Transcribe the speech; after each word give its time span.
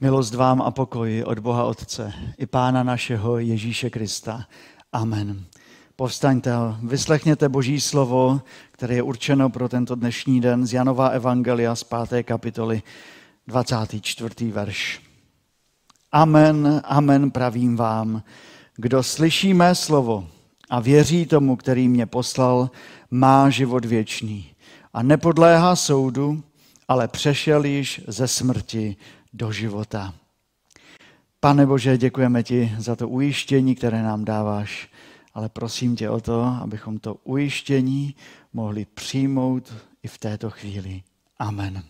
Milost 0.00 0.34
vám 0.34 0.62
a 0.62 0.70
pokoj 0.70 1.24
od 1.26 1.38
Boha 1.38 1.64
Otce 1.64 2.12
i 2.38 2.46
Pána 2.46 2.82
našeho 2.82 3.38
Ježíše 3.38 3.90
Krista. 3.90 4.46
Amen. 4.92 5.44
Povstaňte 5.96 6.52
vyslechněte 6.82 7.48
Boží 7.48 7.80
slovo, 7.80 8.40
které 8.70 8.94
je 8.94 9.02
určeno 9.02 9.50
pro 9.50 9.68
tento 9.68 9.94
dnešní 9.94 10.40
den 10.40 10.66
z 10.66 10.72
Janova 10.72 11.08
Evangelia 11.08 11.74
z 11.74 11.84
5. 11.84 12.22
kapitoly 12.22 12.82
24. 13.46 14.52
verš. 14.52 15.00
Amen, 16.12 16.82
amen 16.84 17.30
pravím 17.30 17.76
vám. 17.76 18.22
Kdo 18.76 19.02
slyší 19.02 19.54
mé 19.54 19.74
slovo 19.74 20.28
a 20.70 20.80
věří 20.80 21.26
tomu, 21.26 21.56
který 21.56 21.88
mě 21.88 22.06
poslal, 22.06 22.70
má 23.10 23.50
život 23.50 23.84
věčný 23.84 24.50
a 24.92 25.02
nepodléhá 25.02 25.76
soudu, 25.76 26.42
ale 26.88 27.08
přešel 27.08 27.64
již 27.64 28.00
ze 28.06 28.28
smrti 28.28 28.96
do 29.36 29.52
života. 29.52 30.14
Pane 31.40 31.66
Bože, 31.66 31.98
děkujeme 31.98 32.42
ti 32.42 32.72
za 32.78 32.96
to 32.96 33.08
ujištění, 33.08 33.74
které 33.74 34.02
nám 34.02 34.24
dáváš, 34.24 34.90
ale 35.34 35.48
prosím 35.48 35.96
tě 35.96 36.10
o 36.10 36.20
to, 36.20 36.42
abychom 36.42 36.98
to 36.98 37.14
ujištění 37.14 38.14
mohli 38.52 38.84
přijmout 38.84 39.74
i 40.02 40.08
v 40.08 40.18
této 40.18 40.50
chvíli. 40.50 41.02
Amen. 41.38 41.82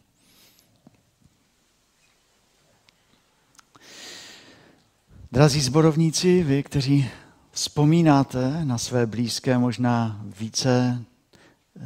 Drazí 5.33 5.61
zborovníci, 5.61 6.43
vy, 6.43 6.63
kteří 6.63 7.09
vzpomínáte 7.51 8.65
na 8.65 8.79
své 8.79 9.07
blízké 9.07 9.59
možná 9.59 10.21
více 10.41 11.05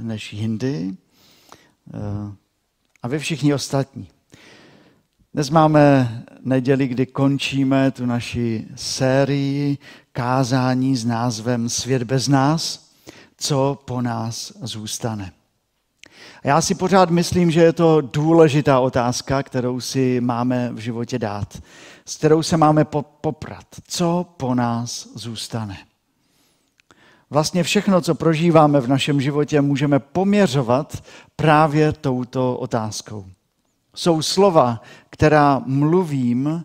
než 0.01 0.33
jindy, 0.33 0.97
eh, 1.95 2.37
a 3.03 3.09
vy 3.09 3.19
všichni 3.19 3.55
ostatní. 3.55 4.09
Dnes 5.35 5.51
máme 5.51 6.25
neděli, 6.41 6.89
kdy 6.89 7.07
končíme 7.07 7.91
tu 7.91 8.07
naši 8.07 8.67
sérii 8.75 9.79
kázání 10.13 10.97
s 10.97 11.05
názvem 11.05 11.69
Svět 11.69 12.03
bez 12.03 12.29
nás, 12.29 12.91
co 13.37 13.79
po 13.85 14.03
nás 14.03 14.53
zůstane. 14.63 15.33
A 16.43 16.49
já 16.49 16.61
si 16.61 16.75
pořád 16.75 17.11
myslím, 17.11 17.51
že 17.51 17.61
je 17.61 17.73
to 17.73 18.01
důležitá 18.01 18.81
otázka, 18.81 19.43
kterou 19.43 19.81
si 19.81 20.21
máme 20.21 20.71
v 20.73 20.79
životě 20.79 21.19
dát, 21.19 21.63
s 22.07 22.17
kterou 22.17 22.43
se 22.43 22.57
máme 22.57 22.85
poprat. 23.21 23.67
Co 23.89 24.27
po 24.37 24.55
nás 24.55 25.09
zůstane? 25.15 25.79
Vlastně 27.31 27.63
všechno, 27.63 28.01
co 28.01 28.15
prožíváme 28.15 28.81
v 28.81 28.89
našem 28.89 29.21
životě, 29.21 29.61
můžeme 29.61 29.99
poměřovat 29.99 31.05
právě 31.37 31.93
touto 31.93 32.57
otázkou. 32.57 33.27
Jsou 34.01 34.23
slova, 34.23 34.83
která 35.11 35.63
mluvím 35.67 36.65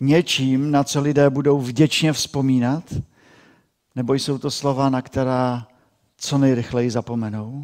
něčím, 0.00 0.70
na 0.70 0.84
co 0.84 1.00
lidé 1.00 1.30
budou 1.30 1.60
vděčně 1.60 2.12
vzpomínat? 2.12 2.94
Nebo 3.94 4.14
jsou 4.14 4.38
to 4.38 4.50
slova, 4.50 4.90
na 4.90 5.02
která 5.02 5.68
co 6.16 6.38
nejrychleji 6.38 6.90
zapomenou? 6.90 7.62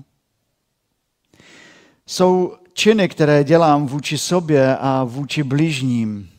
Jsou 2.06 2.56
činy, 2.72 3.08
které 3.08 3.44
dělám 3.44 3.86
vůči 3.86 4.18
sobě 4.18 4.76
a 4.76 5.04
vůči 5.04 5.42
bližním, 5.42 6.30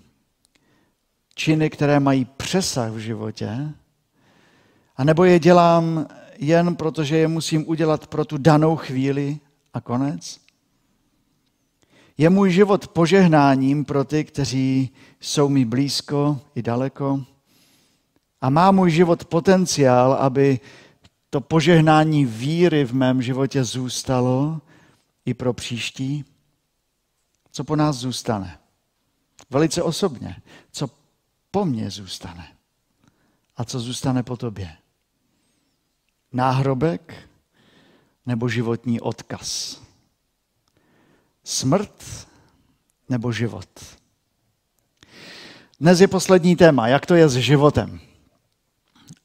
činy, 1.36 1.70
které 1.70 2.00
mají 2.00 2.26
přesah 2.26 2.92
v 2.92 2.98
životě, 2.98 3.74
a 4.98 5.04
nebo 5.04 5.24
je 5.24 5.40
dělám 5.40 6.08
jen 6.38 6.76
proto, 6.76 7.04
že 7.04 7.18
je 7.18 7.28
musím 7.28 7.70
udělat 7.70 8.08
pro 8.08 8.26
tu 8.26 8.38
danou 8.38 8.76
chvíli 8.76 9.40
a 9.74 9.82
konec? 9.82 10.49
Je 12.20 12.30
můj 12.30 12.52
život 12.52 12.88
požehnáním 12.88 13.86
pro 13.86 14.04
ty, 14.04 14.26
kteří 14.26 14.90
jsou 15.20 15.50
mi 15.50 15.66
blízko 15.66 16.40
i 16.56 16.62
daleko? 16.62 17.24
A 18.42 18.50
má 18.50 18.72
můj 18.72 18.92
život 18.92 19.26
potenciál, 19.26 20.14
aby 20.14 20.60
to 21.30 21.42
požehnání 21.42 22.26
víry 22.26 22.86
v 22.86 22.94
mém 22.94 23.22
životě 23.22 23.64
zůstalo 23.64 24.62
i 25.26 25.34
pro 25.34 25.54
příští? 25.54 26.26
Co 27.52 27.64
po 27.64 27.76
nás 27.76 27.96
zůstane? 27.96 28.60
Velice 29.50 29.84
osobně. 29.84 30.36
Co 30.72 30.90
po 31.52 31.66
mně 31.66 31.90
zůstane? 31.90 32.48
A 33.58 33.64
co 33.64 33.80
zůstane 33.80 34.24
po 34.24 34.38
tobě? 34.38 34.78
Náhrobek 36.34 37.30
nebo 38.26 38.50
životní 38.50 39.02
odkaz? 39.02 39.82
Smrt 41.50 42.28
nebo 43.10 43.32
život? 43.32 43.70
Dnes 45.80 46.02
je 46.02 46.08
poslední 46.08 46.56
téma, 46.56 46.88
jak 46.88 47.06
to 47.06 47.16
je 47.16 47.30
s 47.30 47.36
životem. 47.36 48.00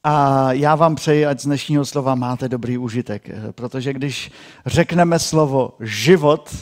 A 0.03 0.53
já 0.53 0.75
vám 0.75 0.95
přeji, 0.95 1.25
ať 1.25 1.39
z 1.39 1.45
dnešního 1.45 1.85
slova 1.85 2.15
máte 2.15 2.49
dobrý 2.49 2.77
užitek, 2.77 3.29
protože 3.51 3.93
když 3.93 4.31
řekneme 4.65 5.19
slovo 5.19 5.77
život, 5.79 6.55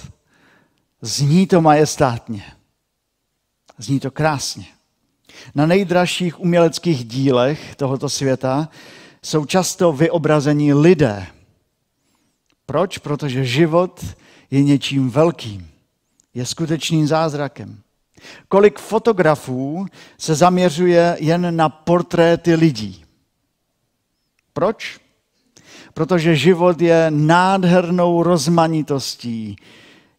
zní 1.02 1.47
to 1.47 1.62
majestátně. 1.62 2.44
Zní 3.78 4.00
to 4.00 4.12
krásně. 4.12 4.66
Na 5.56 5.66
nejdražších 5.66 6.40
uměleckých 6.40 7.06
dílech 7.06 7.75
tohoto 7.75 8.09
světa 8.09 8.69
jsou 9.22 9.46
často 9.46 9.94
vyobrazení 9.94 10.73
lidé. 10.73 11.28
Proč? 12.66 12.97
Protože 12.97 13.46
život 13.46 14.06
je 14.53 14.64
něčím 14.64 15.09
velkým. 15.09 15.68
Je 16.34 16.46
skutečným 16.46 17.08
zázrakem. 17.08 17.80
Kolik 18.47 18.80
fotografů 18.80 19.86
se 20.18 20.36
zaměřuje 20.36 21.18
jen 21.19 21.56
na 21.56 21.69
portréty 21.69 22.56
lidí. 22.56 23.06
Proč? 24.53 25.00
Protože 25.94 26.36
život 26.36 26.81
je 26.81 27.08
nádhernou 27.09 28.24
rozmanitostí. 28.24 29.56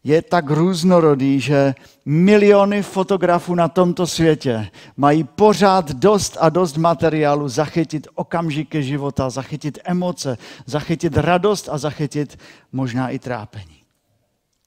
Je 0.03 0.21
tak 0.21 0.49
různorodý, 0.49 1.39
že 1.39 1.75
miliony 2.05 2.83
fotografů 2.83 3.55
na 3.55 3.67
tomto 3.67 4.07
světě 4.07 4.69
mají 4.97 5.23
pořád 5.23 5.91
dost 5.91 6.37
a 6.39 6.49
dost 6.49 6.77
materiálu 6.77 7.47
zachytit 7.47 8.07
okamžiky 8.15 8.83
života, 8.83 9.29
zachytit 9.29 9.79
emoce, 9.83 10.37
zachytit 10.65 11.17
radost 11.17 11.69
a 11.71 11.77
zachytit 11.77 12.39
možná 12.71 13.09
i 13.09 13.19
trápení. 13.19 13.84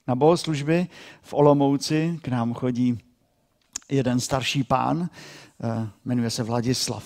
Na 0.09 0.15
bohoslužby 0.15 0.87
v 1.23 1.35
Olomouci 1.35 2.19
k 2.23 2.29
nám 2.29 2.55
chodí 2.55 2.99
jeden 3.89 4.21
starší 4.21 4.65
pán, 4.65 5.11
eh, 5.63 5.89
jmenuje 6.05 6.31
se 6.31 6.43
Vladislav. 6.43 7.05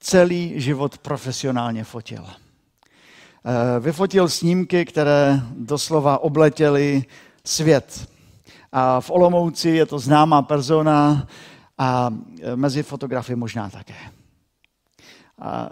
Celý 0.00 0.60
život 0.60 0.98
profesionálně 0.98 1.84
fotil. 1.84 2.26
Eh, 2.26 3.80
vyfotil 3.80 4.28
snímky, 4.28 4.84
které 4.84 5.40
doslova 5.56 6.18
obletěly 6.18 7.04
svět. 7.44 8.08
A 8.72 9.00
v 9.00 9.10
Olomouci 9.10 9.68
je 9.68 9.86
to 9.86 9.98
známá 9.98 10.42
persona 10.42 11.26
a 11.78 12.10
eh, 12.42 12.56
mezi 12.56 12.82
fotografy 12.82 13.36
možná 13.36 13.70
také. 13.70 13.96
A 15.38 15.70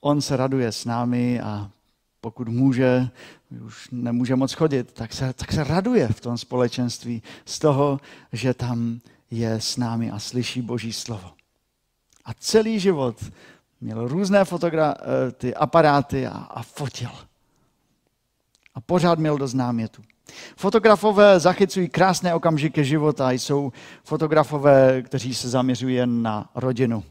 on 0.00 0.20
se 0.20 0.36
raduje 0.36 0.72
s 0.72 0.84
námi 0.84 1.40
a 1.40 1.70
pokud 2.20 2.48
může, 2.48 3.08
už 3.60 3.88
nemůže 3.92 4.36
moc 4.36 4.52
chodit, 4.52 4.92
tak 4.92 5.12
se, 5.12 5.32
tak 5.32 5.52
se 5.52 5.64
raduje 5.64 6.08
v 6.08 6.20
tom 6.20 6.38
společenství 6.38 7.22
z 7.44 7.58
toho, 7.58 8.00
že 8.32 8.54
tam 8.54 9.00
je 9.30 9.52
s 9.52 9.76
námi 9.76 10.10
a 10.10 10.18
slyší 10.18 10.62
Boží 10.62 10.92
slovo. 10.92 11.30
A 12.24 12.34
celý 12.34 12.80
život 12.80 13.16
měl 13.80 14.08
různé 14.08 14.44
fotogra- 14.44 14.94
eh, 15.00 15.32
ty 15.32 15.54
aparáty 15.54 16.26
a, 16.26 16.30
a 16.30 16.62
fotil. 16.62 17.10
A 18.74 18.80
pořád 18.80 19.18
měl 19.18 19.38
dost 19.38 19.54
námětu. 19.54 20.02
Fotografové 20.56 21.40
zachycují 21.40 21.88
krásné 21.88 22.34
okamžiky 22.34 22.84
života. 22.84 23.30
Jsou 23.30 23.72
fotografové, 24.04 25.02
kteří 25.02 25.34
se 25.34 25.48
zaměřují 25.48 25.94
jen 25.94 26.22
na 26.22 26.50
rodinu. 26.54 27.04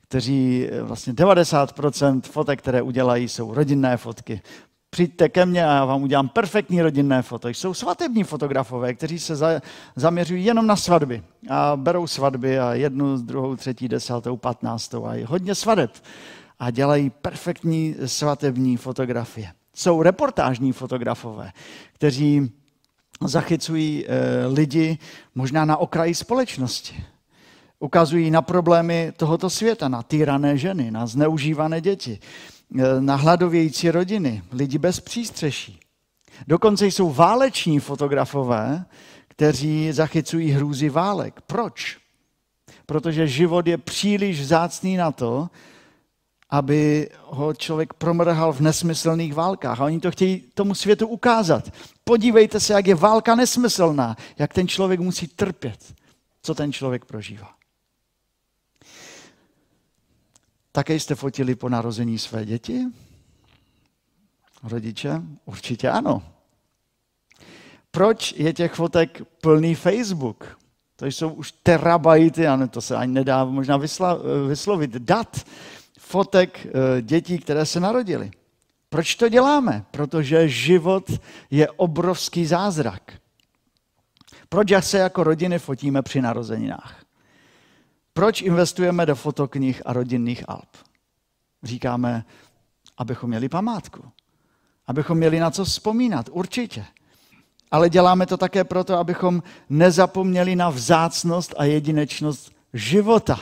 Kteří 0.00 0.68
eh, 0.70 0.82
vlastně 0.82 1.12
90% 1.12 2.20
fotek, 2.22 2.58
které 2.58 2.82
udělají, 2.82 3.28
jsou 3.28 3.54
rodinné 3.54 3.96
fotky 3.96 4.42
přijďte 4.94 5.28
ke 5.28 5.46
mně 5.46 5.66
a 5.66 5.72
já 5.72 5.84
vám 5.84 6.02
udělám 6.02 6.28
perfektní 6.28 6.82
rodinné 6.82 7.22
foto. 7.22 7.48
Jsou 7.48 7.74
svatební 7.74 8.24
fotografové, 8.24 8.94
kteří 8.94 9.18
se 9.18 9.36
za, 9.36 9.60
zaměřují 9.96 10.44
jenom 10.44 10.66
na 10.66 10.76
svatby 10.76 11.22
a 11.50 11.76
berou 11.76 12.06
svatby 12.06 12.58
a 12.58 12.74
jednu, 12.74 13.16
druhou, 13.16 13.56
třetí, 13.56 13.88
desátou, 13.88 14.36
patnáctou 14.36 15.06
a 15.06 15.26
hodně 15.26 15.54
svadeb 15.54 15.90
a 16.58 16.70
dělají 16.70 17.10
perfektní 17.10 17.96
svatební 18.06 18.76
fotografie. 18.76 19.52
Jsou 19.74 20.02
reportážní 20.02 20.72
fotografové, 20.72 21.52
kteří 21.92 22.52
zachycují 23.20 24.06
e, 24.06 24.46
lidi 24.46 24.98
možná 25.34 25.64
na 25.64 25.76
okraji 25.76 26.14
společnosti. 26.14 27.04
Ukazují 27.78 28.30
na 28.30 28.42
problémy 28.42 29.12
tohoto 29.16 29.50
světa, 29.50 29.88
na 29.88 30.02
týrané 30.02 30.58
ženy, 30.58 30.90
na 30.90 31.06
zneužívané 31.06 31.80
děti, 31.80 32.18
Eh, 32.78 33.00
na 33.00 33.16
hladovějící 33.16 33.90
rodiny, 33.90 34.42
lidi 34.52 34.78
bez 34.78 35.00
přístřeší. 35.00 35.80
Dokonce 36.46 36.86
jsou 36.86 37.12
váleční 37.12 37.80
fotografové, 37.80 38.84
kteří 39.28 39.92
zachycují 39.92 40.50
hrůzy 40.50 40.88
válek. 40.88 41.40
Proč? 41.46 42.02
protože 42.86 43.26
život 43.26 43.66
je 43.66 43.78
příliš 43.78 44.40
vzácný 44.40 44.96
na 44.96 45.12
to, 45.12 45.48
aby 46.50 47.08
ho 47.24 47.54
člověk 47.54 47.94
promrhal 47.94 48.52
v 48.52 48.60
nesmyslných 48.60 49.34
válkách. 49.34 49.80
A 49.80 49.84
oni 49.84 50.00
to 50.00 50.10
chtějí 50.10 50.44
tomu 50.54 50.74
světu 50.74 51.06
ukázat. 51.06 51.72
Podívejte 52.04 52.60
se, 52.60 52.72
jak 52.72 52.86
je 52.86 52.94
válka 52.94 53.34
nesmyslná, 53.34 54.16
jak 54.38 54.54
ten 54.54 54.68
člověk 54.68 55.00
musí 55.00 55.28
trpět, 55.28 55.94
co 56.42 56.54
ten 56.54 56.72
člověk 56.72 57.04
prožívá. 57.04 57.54
Také 60.72 60.94
jste 60.94 61.14
fotili 61.14 61.54
po 61.54 61.68
narození 61.68 62.18
své 62.18 62.44
děti? 62.44 62.84
Rodiče? 64.62 65.22
Určitě 65.44 65.90
ano. 65.90 66.22
Proč 67.90 68.34
je 68.36 68.52
těch 68.52 68.74
fotek 68.74 69.22
plný 69.40 69.74
Facebook? 69.74 70.58
To 70.96 71.06
jsou 71.06 71.28
už 71.32 71.52
terabajty, 71.52 72.46
ano, 72.46 72.68
to 72.68 72.80
se 72.80 72.96
ani 72.96 73.12
nedá 73.12 73.44
možná 73.44 73.76
vysla, 73.76 74.18
vyslovit, 74.48 74.90
dat 74.90 75.46
fotek 75.98 76.66
eh, 76.66 77.02
dětí, 77.02 77.38
které 77.38 77.66
se 77.66 77.80
narodily. 77.80 78.30
Proč 78.88 79.14
to 79.14 79.28
děláme? 79.28 79.84
Protože 79.90 80.48
život 80.48 81.10
je 81.50 81.70
obrovský 81.70 82.46
zázrak. 82.46 83.12
Proč 84.48 84.68
se 84.80 84.98
jako 84.98 85.24
rodiny 85.24 85.58
fotíme 85.58 86.02
při 86.02 86.22
narozeninách? 86.22 87.01
Proč 88.12 88.42
investujeme 88.42 89.06
do 89.06 89.14
fotoknih 89.14 89.82
a 89.84 89.92
rodinných 89.92 90.44
alb? 90.48 90.68
Říkáme, 91.62 92.24
abychom 92.98 93.30
měli 93.30 93.48
památku. 93.48 94.04
Abychom 94.86 95.18
měli 95.18 95.40
na 95.40 95.50
co 95.50 95.64
vzpomínat, 95.64 96.28
určitě. 96.32 96.84
Ale 97.70 97.90
děláme 97.90 98.26
to 98.26 98.36
také 98.36 98.64
proto, 98.64 98.98
abychom 98.98 99.42
nezapomněli 99.70 100.56
na 100.56 100.70
vzácnost 100.70 101.54
a 101.56 101.64
jedinečnost 101.64 102.52
života. 102.72 103.40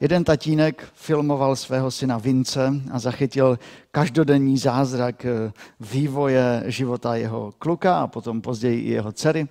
Jeden 0.00 0.24
tatínek 0.24 0.88
filmoval 0.94 1.56
svého 1.56 1.90
syna 1.90 2.18
Vince 2.18 2.72
a 2.92 2.98
zachytil 2.98 3.58
každodenní 3.90 4.58
zázrak 4.58 5.24
eh, 5.24 5.52
vývoje 5.80 6.64
života 6.66 7.14
jeho 7.14 7.52
kluka 7.58 8.00
a 8.00 8.06
potom 8.06 8.40
později 8.40 8.80
i 8.80 8.90
jeho 8.90 9.12
dcery. 9.12 9.48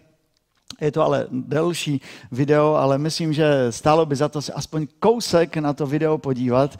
Je 0.81 0.91
to 0.91 1.01
ale 1.01 1.27
delší 1.31 2.01
video, 2.31 2.73
ale 2.73 2.97
myslím, 2.97 3.33
že 3.33 3.67
stálo 3.69 4.05
by 4.05 4.15
za 4.15 4.29
to 4.29 4.41
se 4.41 4.53
aspoň 4.53 4.87
kousek 4.99 5.57
na 5.57 5.73
to 5.73 5.87
video 5.87 6.17
podívat, 6.17 6.79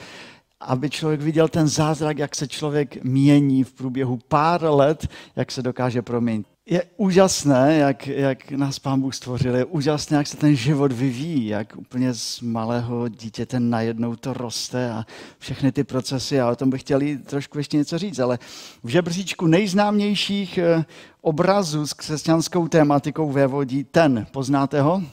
aby 0.60 0.90
člověk 0.90 1.22
viděl 1.22 1.48
ten 1.48 1.68
zázrak, 1.68 2.18
jak 2.18 2.36
se 2.36 2.48
člověk 2.48 3.04
mění 3.04 3.64
v 3.64 3.74
průběhu 3.74 4.20
pár 4.28 4.64
let, 4.64 5.08
jak 5.36 5.52
se 5.52 5.62
dokáže 5.62 6.02
proměnit. 6.02 6.48
Je 6.70 6.84
úžasné, 6.98 7.78
jak, 7.78 8.08
jak 8.08 8.52
nás 8.52 8.80
Pán 8.80 9.02
Bůh 9.02 9.16
stvořil, 9.16 9.56
je 9.56 9.66
úžasné, 9.66 10.18
jak 10.18 10.28
se 10.28 10.38
ten 10.38 10.56
život 10.56 10.92
vyvíjí, 10.92 11.48
jak 11.48 11.74
úplně 11.78 12.14
z 12.14 12.42
malého 12.42 13.08
dítěte 13.08 13.60
najednou 13.60 14.16
to 14.16 14.34
roste 14.34 14.92
a 14.92 15.06
všechny 15.40 15.72
ty 15.72 15.84
procesy. 15.84 16.40
A 16.40 16.52
o 16.52 16.56
tom 16.56 16.70
bych 16.70 16.82
chtěl 16.82 17.02
trošku 17.26 17.58
ještě 17.58 17.78
něco 17.78 17.98
říct, 17.98 18.20
ale 18.20 18.40
v 18.84 18.90
žebříčku 18.90 19.48
nejznámějších 19.48 20.58
eh, 20.58 20.86
obrazů 21.22 21.88
s 21.88 21.94
křesťanskou 21.94 22.68
tématikou 22.68 23.32
vévodí 23.32 23.84
ten. 23.84 24.28
Poznáte 24.32 24.82
ho? 24.82 25.04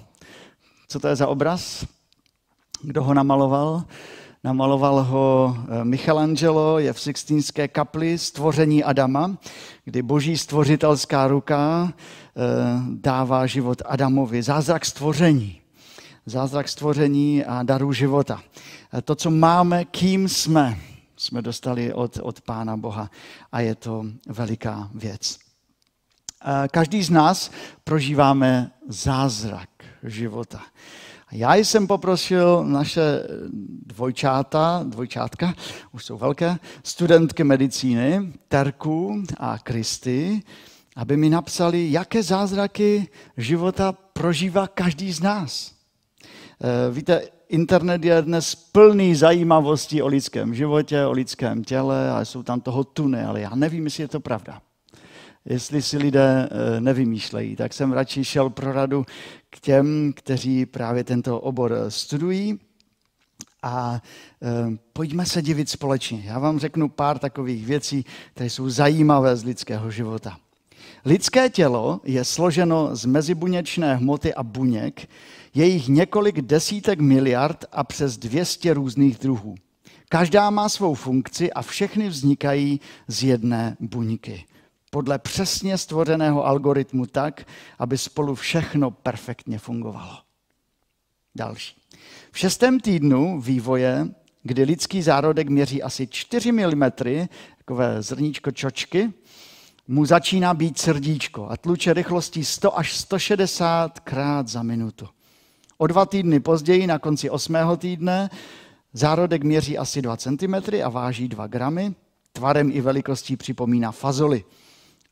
Co 0.89 1.01
to 1.01 1.09
je 1.09 1.17
za 1.17 1.27
obraz? 1.27 1.87
Kdo 2.83 3.03
ho 3.03 3.15
namaloval? 3.15 3.85
Namaloval 4.47 5.03
ho 5.03 5.57
eh, 5.59 5.85
Michelangelo, 5.85 6.79
je 6.79 6.93
v 6.93 7.01
Sixtínské 7.01 7.69
kapli 7.69 8.19
Stvoření 8.19 8.85
Adama, 8.85 9.37
kdy 9.85 10.03
boží 10.03 10.39
stvořitelská 10.39 11.27
ruka 11.29 11.93
eh, 11.93 12.43
dává 12.91 13.47
život 13.47 13.83
Adamovi. 13.87 14.43
Zázrak 14.43 14.85
stvoření. 14.85 15.61
Zázrak 16.27 16.69
stvoření 16.69 17.45
a 17.45 17.63
daru 17.63 17.93
života. 17.93 18.43
Eh, 18.95 19.03
to, 19.03 19.15
co 19.15 19.31
máme, 19.31 19.85
kým 19.85 20.29
jsme, 20.29 20.79
jsme 21.17 21.43
dostali 21.43 21.93
od, 21.93 22.19
od 22.23 22.41
Pána 22.41 22.77
Boha 22.77 23.11
a 23.53 23.61
je 23.61 23.75
to 23.75 24.05
veliká 24.29 24.91
věc. 24.95 25.39
Každý 26.71 27.03
z 27.03 27.11
nás 27.11 27.51
prožíváme 27.85 28.71
zázrak 28.89 29.69
života. 30.03 30.63
Já 31.33 31.55
jsem 31.55 31.87
poprosil 31.87 32.65
naše 32.65 33.01
dvojčáta, 33.87 34.85
dvojčátka, 34.89 35.55
už 35.93 36.05
jsou 36.05 36.19
velké, 36.19 36.59
studentky 36.83 37.45
medicíny, 37.45 38.33
Terku 38.49 39.23
a 39.37 39.59
Kristy, 39.59 40.43
aby 40.97 41.17
mi 41.17 41.31
napsali, 41.31 41.93
jaké 41.93 42.23
zázraky 42.23 43.09
života 43.37 43.93
prožívá 43.93 44.69
každý 44.69 45.13
z 45.13 45.21
nás. 45.21 45.73
Eh, 46.61 46.91
víte, 46.91 47.23
internet 47.49 48.05
je 48.05 48.23
dnes 48.23 48.55
plný 48.55 49.15
zajímavostí 49.15 50.03
o 50.03 50.07
lidském 50.07 50.55
životě, 50.55 51.07
o 51.07 51.13
lidském 51.13 51.65
těle 51.65 52.11
a 52.11 52.25
jsou 52.25 52.43
tam 52.43 52.61
toho 52.61 52.85
tuny, 52.85 53.23
ale 53.23 53.41
já 53.41 53.55
nevím, 53.55 53.85
jestli 53.85 54.03
je 54.03 54.09
to 54.09 54.21
pravda 54.21 54.61
jestli 55.47 55.83
si 55.83 55.99
lidé 55.99 56.49
eh, 56.51 56.81
nevymýšlejí, 56.81 57.57
tak 57.57 57.73
jsem 57.73 57.93
radši 57.93 58.25
šel 58.25 58.51
pro 58.51 58.73
radu 58.73 59.07
k 59.51 59.61
těm, 59.61 60.13
kteří 60.17 60.67
právě 60.67 61.05
tento 61.05 61.41
obor 61.41 61.73
eh, 61.73 61.91
studují. 61.91 62.59
A 63.63 64.03
e, 64.43 64.77
pojďme 64.93 65.27
se 65.27 65.43
divit 65.43 65.69
společně. 65.69 66.23
Já 66.25 66.39
vám 66.39 66.59
řeknu 66.59 66.89
pár 66.89 67.19
takových 67.19 67.67
věcí, 67.67 68.05
které 68.35 68.51
jsou 68.51 68.71
zajímavé 68.71 69.37
z 69.37 69.45
lidského 69.45 69.91
života. 69.91 70.39
Lidské 71.05 71.51
tělo 71.51 72.01
je 72.05 72.25
složeno 72.25 72.97
z 72.97 73.05
mezibuněčné 73.05 73.97
hmoty 73.97 74.35
a 74.35 74.43
buněk, 74.43 75.09
je 75.55 75.67
jich 75.67 75.89
několik 75.89 76.41
desítek 76.41 77.01
miliard 77.01 77.65
a 77.73 77.85
přes 77.85 78.17
200 78.17 78.75
různých 78.75 79.19
druhů. 79.19 79.55
Každá 80.09 80.51
má 80.51 80.69
svou 80.69 80.95
funkci 80.95 81.53
a 81.53 81.63
všechny 81.63 82.09
vznikají 82.09 82.81
z 83.09 83.23
jedné 83.23 83.77
buňky 83.81 84.45
podle 84.97 85.19
přesně 85.19 85.79
stvořeného 85.79 86.47
algoritmu 86.47 87.07
tak, 87.07 87.45
aby 87.79 87.99
spolu 87.99 88.35
všechno 88.35 88.91
perfektně 88.91 89.59
fungovalo. 89.59 90.19
Další. 91.35 91.77
V 92.33 92.39
šestém 92.39 92.81
týdnu 92.81 93.41
vývoje, 93.41 94.09
kdy 94.43 94.63
lidský 94.63 95.03
zárodek 95.03 95.49
měří 95.49 95.83
asi 95.83 96.07
4 96.07 96.53
mm, 96.53 96.83
takové 97.59 98.03
zrníčko 98.03 98.51
čočky, 98.51 99.13
mu 99.89 100.07
začíná 100.07 100.55
být 100.55 100.79
srdíčko 100.79 101.49
a 101.51 101.57
tluče 101.57 101.93
rychlostí 101.93 102.45
100 102.45 102.79
až 102.79 102.97
160 102.97 104.01
krát 104.01 104.49
za 104.49 104.63
minutu. 104.63 105.09
O 105.79 105.87
dva 105.87 106.07
týdny 106.07 106.41
později, 106.41 106.87
na 106.87 106.99
konci 106.99 107.31
osmého 107.31 107.77
týdne, 107.77 108.31
zárodek 108.93 109.43
měří 109.43 109.79
asi 109.79 110.03
2 110.03 110.17
cm 110.17 110.55
a 110.85 110.89
váží 110.89 111.29
2 111.29 111.47
gramy. 111.47 111.95
Tvarem 112.33 112.71
i 112.73 112.81
velikostí 112.81 113.37
připomíná 113.37 113.93
fazoli 113.93 114.45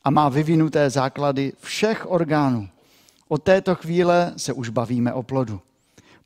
a 0.05 0.09
má 0.09 0.29
vyvinuté 0.29 0.89
základy 0.89 1.53
všech 1.61 2.11
orgánů. 2.11 2.69
Od 3.27 3.43
této 3.43 3.75
chvíle 3.75 4.33
se 4.37 4.53
už 4.53 4.69
bavíme 4.69 5.13
o 5.13 5.23
plodu. 5.23 5.61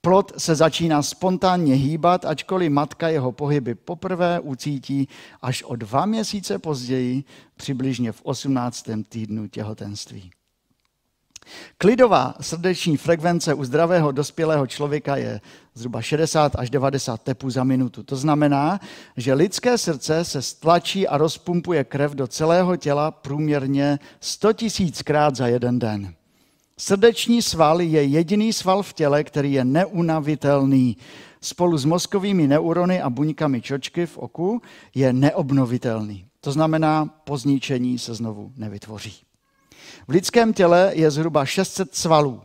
Plod 0.02 0.32
se 0.38 0.56
začíná 0.56 1.02
spontánně 1.02 1.74
hýbat, 1.74 2.26
ačkoliv 2.26 2.72
matka 2.72 3.10
jeho 3.10 3.32
pohyby 3.32 3.76
poprvé 3.76 4.40
ucítí 4.40 5.08
až 5.42 5.64
o 5.64 5.76
dva 5.76 6.06
měsíce 6.06 6.60
později, 6.60 7.24
přibližně 7.56 8.12
v 8.12 8.22
18. 8.24 8.90
týdnu 9.10 9.48
těhotenství. 9.48 10.32
Klidová 11.78 12.34
srdeční 12.42 12.98
frekvence 12.98 13.54
u 13.54 13.64
zdravého 13.64 14.12
dospělého 14.12 14.68
člověka 14.68 15.16
je 15.16 15.42
zhruba 15.74 16.02
60 16.02 16.56
až 16.56 16.70
90 16.70 17.22
tepů 17.22 17.50
za 17.50 17.64
minutu. 17.64 18.04
To 18.04 18.16
znamená, 18.16 18.80
že 19.18 19.34
lidské 19.34 19.78
srdce 19.78 20.26
se 20.26 20.42
stlačí 20.42 21.08
a 21.08 21.18
rozpumpuje 21.18 21.84
krev 21.84 22.12
do 22.12 22.28
celého 22.28 22.76
těla 22.76 23.12
průměrně 23.12 24.00
100 24.20 24.50
krát 25.04 25.36
za 25.36 25.48
jeden 25.48 25.80
den. 25.80 26.14
Srdeční 26.78 27.42
sval 27.42 27.82
je 27.82 28.04
jediný 28.04 28.54
sval 28.54 28.84
v 28.84 28.94
těle, 28.94 29.24
který 29.24 29.54
je 29.54 29.66
neunavitelný. 29.66 30.98
Spolu 31.42 31.78
s 31.78 31.86
mozkovými 31.86 32.48
neurony 32.48 33.02
a 33.02 33.10
buňkami 33.10 33.62
čočky 33.62 34.06
v 34.06 34.18
oku 34.18 34.62
je 34.96 35.14
neobnovitelný. 35.14 36.26
To 36.42 36.52
znamená, 36.52 37.06
po 37.06 37.38
zničení 37.38 38.00
se 38.00 38.14
znovu 38.14 38.52
nevytvoří. 38.56 39.29
V 40.08 40.12
lidském 40.12 40.54
těle 40.54 40.92
je 40.96 41.12
zhruba 41.12 41.46
600 41.46 41.96
svalů. 41.96 42.42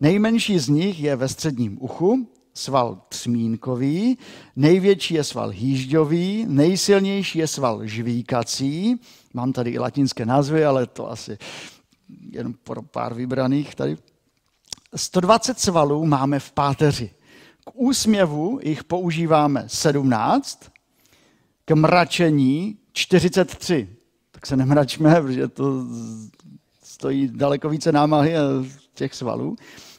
Nejmenší 0.00 0.58
z 0.58 0.68
nich 0.68 1.00
je 1.00 1.16
ve 1.16 1.28
středním 1.28 1.78
uchu, 1.80 2.28
sval 2.54 3.02
třmínkový, 3.08 4.18
největší 4.56 5.14
je 5.14 5.24
sval 5.24 5.48
hýžďový, 5.48 6.46
nejsilnější 6.48 7.38
je 7.38 7.46
sval 7.46 7.86
žvíkací. 7.86 9.00
Mám 9.34 9.52
tady 9.52 9.70
i 9.70 9.78
latinské 9.78 10.26
názvy, 10.26 10.64
ale 10.64 10.86
to 10.86 11.10
asi 11.10 11.38
jen 12.30 12.54
pro 12.64 12.82
pár 12.82 13.14
vybraných 13.14 13.74
tady. 13.74 13.96
120 14.96 15.60
svalů 15.60 16.06
máme 16.06 16.40
v 16.40 16.52
páteři. 16.52 17.10
K 17.64 17.70
úsměvu 17.74 18.60
jich 18.62 18.84
používáme 18.84 19.64
17, 19.66 20.70
k 21.64 21.74
mračení 21.74 22.78
43. 22.92 23.88
Tak 24.38 24.46
se 24.46 24.56
nemračme, 24.56 25.20
protože 25.20 25.48
to 25.48 25.84
stojí 26.82 27.28
daleko 27.34 27.68
více 27.68 27.92
námahy 27.92 28.32
těch 28.94 29.14
svalů. 29.14 29.56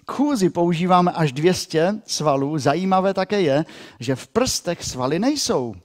chůzi 0.08 0.50
používáme 0.50 1.12
až 1.12 1.32
200 1.32 2.02
svalů, 2.06 2.58
zajímavé 2.58 3.14
také 3.14 3.42
je, 3.42 3.66
že 4.00 4.16
v 4.16 4.28
prstech 4.28 4.84
svaly 4.84 5.20
nejsou. 5.20 5.76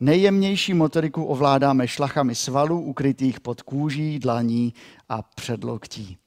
Nejjemnější 0.00 0.74
motoriku 0.74 1.24
ovládáme 1.24 1.88
šlachami 1.88 2.34
svalů 2.34 2.80
ukrytých 2.80 3.40
pod 3.40 3.62
kůží, 3.62 4.18
dlaní 4.18 4.74
a 5.08 5.22
předloktí. 5.22 6.18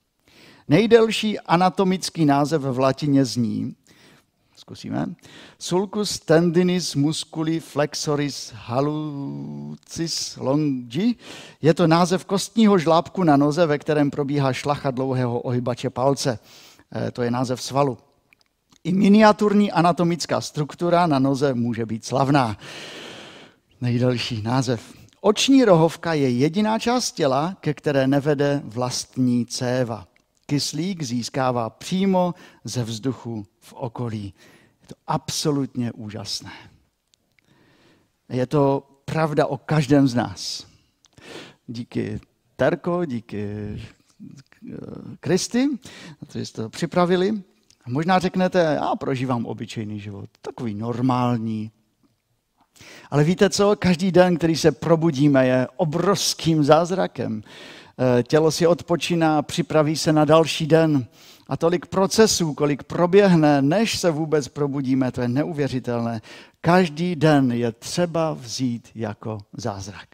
Nejdelší 0.67 1.39
anatomický 1.39 2.25
název 2.25 2.61
v 2.61 2.79
latině 2.79 3.25
zní, 3.25 3.75
zkusíme, 4.61 5.05
sulcus 5.59 6.19
tendinis 6.19 6.95
musculi 6.95 7.59
flexoris 7.59 8.53
halucis 8.55 10.37
longi. 10.37 11.15
Je 11.61 11.73
to 11.73 11.87
název 11.87 12.25
kostního 12.25 12.77
žlábku 12.77 13.23
na 13.23 13.37
noze, 13.37 13.65
ve 13.65 13.77
kterém 13.77 14.11
probíhá 14.11 14.53
šlacha 14.53 14.91
dlouhého 14.91 15.39
ohybače 15.39 15.89
palce. 15.89 16.39
E, 16.95 17.11
to 17.11 17.21
je 17.21 17.31
název 17.31 17.61
svalu. 17.61 17.97
I 18.83 18.93
miniaturní 18.93 19.71
anatomická 19.71 20.41
struktura 20.41 21.07
na 21.07 21.19
noze 21.19 21.53
může 21.53 21.85
být 21.85 22.05
slavná. 22.05 22.57
Nejdelší 23.81 24.41
název. 24.41 24.93
Oční 25.21 25.65
rohovka 25.65 26.13
je 26.13 26.29
jediná 26.29 26.79
část 26.79 27.11
těla, 27.11 27.57
ke 27.59 27.73
které 27.73 28.07
nevede 28.07 28.61
vlastní 28.65 29.45
céva 29.45 30.07
kyslík 30.51 31.03
získává 31.03 31.69
přímo 31.69 32.33
ze 32.63 32.83
vzduchu 32.83 33.45
v 33.59 33.73
okolí. 33.73 34.33
To 34.91 34.97
absolutně 35.07 35.91
úžasné. 35.91 36.51
Je 38.29 38.45
to 38.45 38.87
pravda 39.05 39.45
o 39.45 39.57
každém 39.57 40.07
z 40.07 40.15
nás. 40.15 40.67
Díky 41.67 42.19
Terko, 42.55 43.05
díky 43.05 43.47
eh, 43.47 44.77
Kristy, 45.19 45.69
to 46.27 46.39
jste 46.39 46.61
to 46.61 46.69
připravili. 46.69 47.43
Možná 47.87 48.19
řeknete, 48.19 48.59
já 48.59 48.95
prožívám 48.95 49.45
obyčejný 49.45 49.99
život, 49.99 50.29
takový 50.41 50.73
normální. 50.73 51.71
Ale 53.09 53.23
víte 53.23 53.49
co? 53.49 53.75
Každý 53.75 54.11
den, 54.11 54.37
který 54.37 54.55
se 54.55 54.71
probudíme, 54.71 55.47
je 55.47 55.67
obrovským 55.75 56.63
zázrakem. 56.63 57.43
Eh, 58.19 58.23
tělo 58.23 58.51
si 58.51 58.67
odpočíná, 58.67 59.41
připraví 59.41 59.97
se 59.97 60.13
na 60.13 60.25
další 60.25 60.67
den. 60.67 61.07
A 61.51 61.57
tolik 61.57 61.85
procesů, 61.85 62.53
kolik 62.53 62.83
proběhne, 62.83 63.61
než 63.61 63.99
se 63.99 64.11
vůbec 64.11 64.47
probudíme, 64.47 65.11
to 65.11 65.21
je 65.21 65.27
neuvěřitelné. 65.27 66.21
Každý 66.61 67.15
den 67.15 67.51
je 67.51 67.71
třeba 67.71 68.33
vzít 68.33 68.89
jako 68.95 69.37
zázrak. 69.53 70.07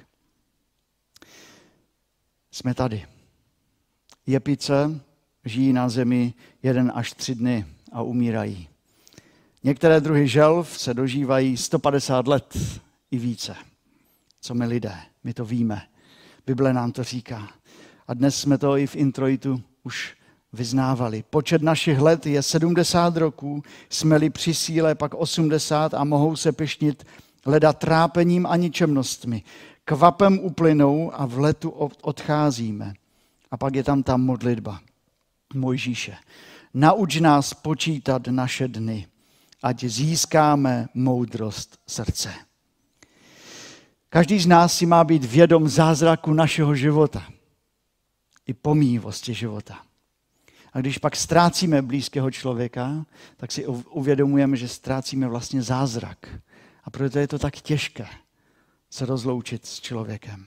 Jsme 2.51 2.73
tady. 2.73 3.05
Jepice 4.25 4.99
žijí 5.45 5.73
na 5.73 5.89
zemi 5.89 6.33
jeden 6.63 6.91
až 6.95 7.13
tři 7.13 7.35
dny 7.35 7.65
a 7.91 8.01
umírají. 8.01 8.67
Některé 9.63 10.01
druhy 10.01 10.27
želv 10.27 10.79
se 10.79 10.93
dožívají 10.93 11.57
150 11.57 12.27
let 12.27 12.57
i 13.11 13.17
více. 13.17 13.55
Co 14.41 14.53
my 14.53 14.65
lidé, 14.65 14.95
my 15.23 15.33
to 15.33 15.45
víme. 15.45 15.81
Bible 16.45 16.73
nám 16.73 16.91
to 16.91 17.03
říká. 17.03 17.49
A 18.07 18.13
dnes 18.13 18.39
jsme 18.39 18.57
to 18.57 18.77
i 18.77 18.87
v 18.87 18.95
introitu 18.95 19.61
už 19.83 20.17
vyznávali. 20.53 21.23
Počet 21.29 21.61
našich 21.61 21.99
let 21.99 22.25
je 22.25 22.43
70 22.43 23.17
roků, 23.17 23.63
jsme-li 23.89 24.29
při 24.29 24.53
síle 24.53 24.95
pak 24.95 25.13
80 25.13 25.93
a 25.93 26.03
mohou 26.03 26.35
se 26.35 26.51
pešnit 26.51 27.07
leda 27.45 27.73
trápením 27.73 28.45
a 28.45 28.55
ničemnostmi. 28.55 29.43
Kvapem 29.85 30.39
uplynou 30.39 31.11
a 31.13 31.25
v 31.25 31.39
letu 31.39 31.69
odcházíme. 32.01 32.93
A 33.51 33.57
pak 33.57 33.75
je 33.75 33.83
tam 33.83 34.03
ta 34.03 34.17
modlitba 34.17 34.79
Mojžíše. 35.53 36.15
Nauč 36.73 37.19
nás 37.19 37.53
počítat 37.53 38.27
naše 38.27 38.67
dny, 38.67 39.07
ať 39.63 39.83
získáme 39.83 40.87
moudrost 40.93 41.79
srdce. 41.87 42.33
Každý 44.09 44.39
z 44.39 44.47
nás 44.47 44.77
si 44.77 44.85
má 44.85 45.03
být 45.03 45.25
vědom 45.25 45.67
zázraku 45.67 46.33
našeho 46.33 46.75
života– 46.75 47.23
i 48.47 48.53
pomíjivosti 48.53 49.33
života. 49.33 49.86
A 50.73 50.79
když 50.79 50.97
pak 50.97 51.15
ztrácíme 51.15 51.81
blízkého 51.81 52.31
člověka, 52.31 53.05
tak 53.37 53.51
si 53.51 53.67
uvědomujeme, 53.67 54.57
že 54.57 54.67
ztrácíme 54.67 55.27
vlastně 55.27 55.61
zázrak. 55.61 56.29
A 56.83 56.89
proto 56.89 57.19
je 57.19 57.27
to 57.27 57.39
tak 57.39 57.55
těžké 57.55 58.07
se 58.89 59.05
rozloučit 59.05 59.65
s 59.65 59.79
člověkem. 59.79 60.45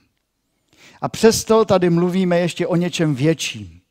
A 1.01 1.09
přesto 1.09 1.65
tady 1.65 1.89
mluvíme 1.89 2.39
ještě 2.39 2.67
o 2.67 2.75
něčem 2.75 3.15
větším. 3.15 3.81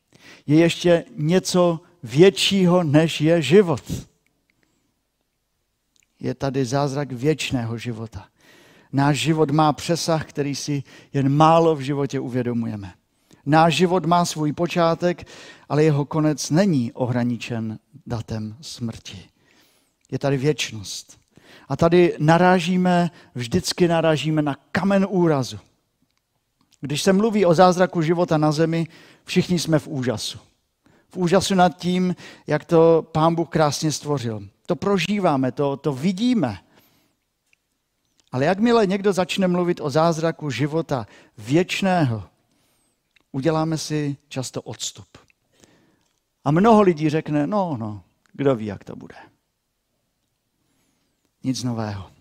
Je 0.47 0.57
ještě 0.57 1.05
něco 1.15 1.79
většího, 2.03 2.83
než 2.83 3.21
je 3.21 3.41
život. 3.41 3.91
Je 6.19 6.35
tady 6.35 6.65
zázrak 6.65 7.11
věčného 7.11 7.77
života. 7.77 8.27
Náš 8.93 9.17
život 9.17 9.51
má 9.51 9.73
přesah, 9.73 10.25
který 10.25 10.55
si 10.55 10.83
jen 11.13 11.29
málo 11.29 11.75
v 11.75 11.81
životě 11.81 12.19
uvědomujeme. 12.19 12.93
Náš 13.45 13.75
život 13.75 14.05
má 14.05 14.25
svůj 14.25 14.53
počátek, 14.53 15.27
ale 15.69 15.83
jeho 15.83 16.05
konec 16.05 16.49
není 16.49 16.91
ohraničen 16.91 17.79
datem 18.05 18.55
smrti. 18.61 19.29
Je 20.11 20.19
tady 20.19 20.37
věčnost. 20.37 21.19
A 21.69 21.75
tady 21.75 22.15
narážíme, 22.19 23.11
vždycky 23.35 23.87
narážíme 23.87 24.41
na 24.41 24.55
kamen 24.71 25.07
úrazu. 25.09 25.59
Když 26.81 27.01
se 27.01 27.13
mluví 27.13 27.45
o 27.45 27.53
zázraku 27.53 28.01
života 28.01 28.37
na 28.37 28.51
zemi, 28.51 28.87
všichni 29.25 29.59
jsme 29.59 29.79
v 29.79 29.87
úžasu. 29.87 30.39
V 31.09 31.17
úžasu 31.17 31.55
nad 31.55 31.77
tím, 31.77 32.15
jak 32.47 32.65
to 32.65 33.07
pán 33.11 33.35
Bůh 33.35 33.49
krásně 33.49 33.91
stvořil. 33.91 34.47
To 34.65 34.75
prožíváme, 34.75 35.51
to, 35.51 35.77
to 35.77 35.93
vidíme. 35.93 36.57
Ale 38.31 38.45
jakmile 38.45 38.87
někdo 38.87 39.13
začne 39.13 39.47
mluvit 39.47 39.81
o 39.81 39.89
zázraku 39.89 40.49
života 40.49 41.07
věčného, 41.37 42.23
uděláme 43.31 43.77
si 43.77 44.17
často 44.29 44.61
odstup. 44.61 45.07
A 46.43 46.51
mnoho 46.51 46.81
lidí 46.81 47.09
řekne, 47.09 47.47
no, 47.47 47.77
no, 47.79 48.03
kdo 48.33 48.55
ví, 48.55 48.65
jak 48.65 48.83
to 48.83 48.95
bude. 48.95 49.15
Nic 51.43 51.63
nového. 51.63 52.11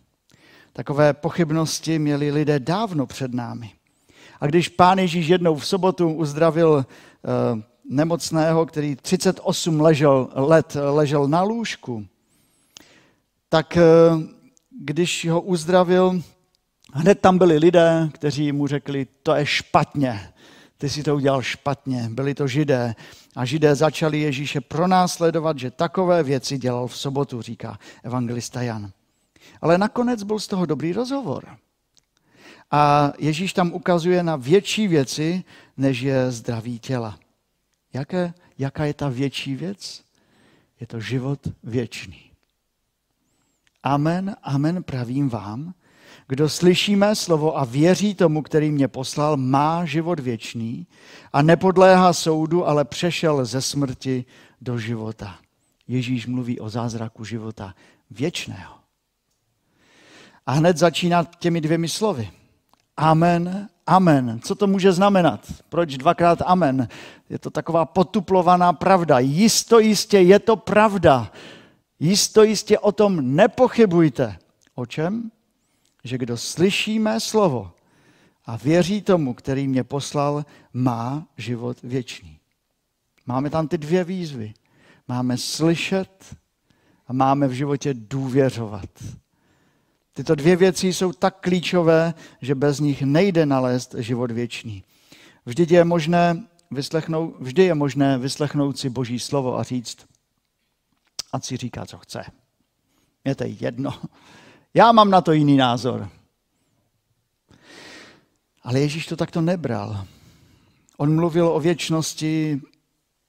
Takové 0.72 1.12
pochybnosti 1.12 1.98
měli 1.98 2.30
lidé 2.30 2.60
dávno 2.60 3.06
před 3.06 3.34
námi. 3.34 3.72
A 4.40 4.46
když 4.46 4.68
pán 4.68 4.98
Ježíš 4.98 5.26
jednou 5.26 5.56
v 5.56 5.66
sobotu 5.66 6.12
uzdravil 6.12 6.70
uh, 6.70 6.84
nemocného, 7.90 8.66
který 8.66 8.96
38 8.96 9.80
ležel, 9.80 10.28
let 10.34 10.76
ležel 10.90 11.28
na 11.28 11.42
lůžku, 11.42 12.06
tak 13.48 13.78
uh, 14.12 14.22
když 14.80 15.26
ho 15.26 15.40
uzdravil, 15.40 16.22
hned 16.92 17.20
tam 17.20 17.38
byli 17.38 17.58
lidé, 17.58 18.08
kteří 18.12 18.52
mu 18.52 18.66
řekli, 18.66 19.06
to 19.22 19.34
je 19.34 19.46
špatně, 19.46 20.32
ty 20.80 20.88
si 20.88 21.02
to 21.02 21.16
udělal 21.16 21.42
špatně, 21.42 22.08
byli 22.10 22.34
to 22.34 22.46
židé. 22.48 22.94
A 23.36 23.44
židé 23.44 23.74
začali 23.74 24.20
Ježíše 24.20 24.60
pronásledovat, 24.60 25.58
že 25.58 25.70
takové 25.70 26.22
věci 26.22 26.58
dělal 26.58 26.88
v 26.88 26.96
sobotu, 26.96 27.42
říká 27.42 27.78
evangelista 28.02 28.62
Jan. 28.62 28.90
Ale 29.60 29.78
nakonec 29.78 30.22
byl 30.22 30.38
z 30.38 30.46
toho 30.46 30.66
dobrý 30.66 30.92
rozhovor. 30.92 31.56
A 32.70 33.12
Ježíš 33.18 33.52
tam 33.52 33.72
ukazuje 33.72 34.22
na 34.22 34.36
větší 34.36 34.88
věci, 34.88 35.44
než 35.76 36.00
je 36.00 36.30
zdraví 36.30 36.78
těla. 36.78 37.18
Jaké, 37.92 38.34
jaká 38.58 38.84
je 38.84 38.94
ta 38.94 39.08
větší 39.08 39.56
věc? 39.56 40.02
Je 40.80 40.86
to 40.86 41.00
život 41.00 41.40
věčný. 41.62 42.30
Amen, 43.82 44.36
amen 44.42 44.82
pravím 44.82 45.28
vám, 45.28 45.74
kdo 46.28 46.48
slyší 46.48 46.96
mé 46.96 47.14
slovo 47.16 47.58
a 47.58 47.64
věří 47.64 48.14
tomu, 48.14 48.42
který 48.42 48.70
mě 48.70 48.88
poslal, 48.88 49.36
má 49.36 49.84
život 49.84 50.20
věčný 50.20 50.86
a 51.32 51.42
nepodléhá 51.42 52.12
soudu, 52.12 52.68
ale 52.68 52.84
přešel 52.84 53.44
ze 53.44 53.62
smrti 53.62 54.24
do 54.60 54.78
života. 54.78 55.38
Ježíš 55.88 56.26
mluví 56.26 56.60
o 56.60 56.68
zázraku 56.68 57.24
života 57.24 57.74
věčného. 58.10 58.74
A 60.46 60.52
hned 60.52 60.76
začíná 60.76 61.24
těmi 61.38 61.60
dvěmi 61.60 61.88
slovy. 61.88 62.30
Amen, 62.96 63.68
amen. 63.86 64.40
Co 64.44 64.54
to 64.54 64.66
může 64.66 64.92
znamenat? 64.92 65.46
Proč 65.68 65.96
dvakrát 65.96 66.42
amen? 66.46 66.88
Je 67.30 67.38
to 67.38 67.50
taková 67.50 67.84
potuplovaná 67.84 68.72
pravda. 68.72 69.18
Jisto 69.18 69.78
jistě 69.78 70.18
je 70.18 70.38
to 70.38 70.56
pravda. 70.56 71.32
Jisto 72.00 72.42
jistě 72.42 72.78
o 72.78 72.92
tom 72.92 73.36
nepochybujte. 73.36 74.38
O 74.74 74.86
čem? 74.86 75.30
Že 76.04 76.18
kdo 76.18 76.36
slyší 76.36 76.98
mé 76.98 77.20
slovo 77.20 77.72
a 78.46 78.56
věří 78.56 79.02
tomu, 79.02 79.34
který 79.34 79.68
mě 79.68 79.84
poslal, 79.84 80.44
má 80.72 81.26
život 81.36 81.82
věčný. 81.82 82.38
Máme 83.26 83.50
tam 83.50 83.68
ty 83.68 83.78
dvě 83.78 84.04
výzvy. 84.04 84.54
Máme 85.08 85.36
slyšet 85.38 86.36
a 87.06 87.12
máme 87.12 87.48
v 87.48 87.52
životě 87.52 87.94
důvěřovat. 87.94 88.90
Tyto 90.12 90.34
dvě 90.34 90.56
věci 90.56 90.92
jsou 90.92 91.12
tak 91.12 91.40
klíčové, 91.40 92.14
že 92.42 92.54
bez 92.54 92.80
nich 92.80 93.02
nejde 93.02 93.46
nalézt 93.46 93.94
život 93.98 94.30
věčný. 94.30 94.84
Vždy 95.46 95.74
je 95.74 95.84
možné 95.84 96.46
vyslechnout, 96.70 97.34
vždy 97.40 97.64
je 97.64 97.74
možné 97.74 98.18
vyslechnout 98.18 98.78
si 98.78 98.90
Boží 98.90 99.18
slovo 99.18 99.58
a 99.58 99.62
říct, 99.62 100.06
ať 101.32 101.44
si 101.44 101.56
říká, 101.56 101.86
co 101.86 101.98
chce. 101.98 102.24
Je 103.24 103.34
to 103.34 103.44
jedno. 103.46 104.00
Já 104.74 104.92
mám 104.92 105.10
na 105.10 105.20
to 105.20 105.32
jiný 105.32 105.56
názor. 105.56 106.08
Ale 108.62 108.80
Ježíš 108.80 109.06
to 109.06 109.16
takto 109.16 109.40
nebral. 109.40 110.06
On 110.96 111.14
mluvil 111.14 111.48
o 111.48 111.60
věčnosti 111.60 112.60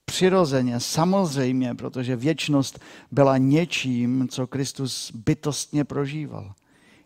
přirozeně, 0.05 0.79
samozřejmě, 0.79 1.75
protože 1.75 2.15
věčnost 2.15 2.79
byla 3.11 3.37
něčím, 3.37 4.27
co 4.27 4.47
Kristus 4.47 5.11
bytostně 5.11 5.83
prožíval. 5.83 6.53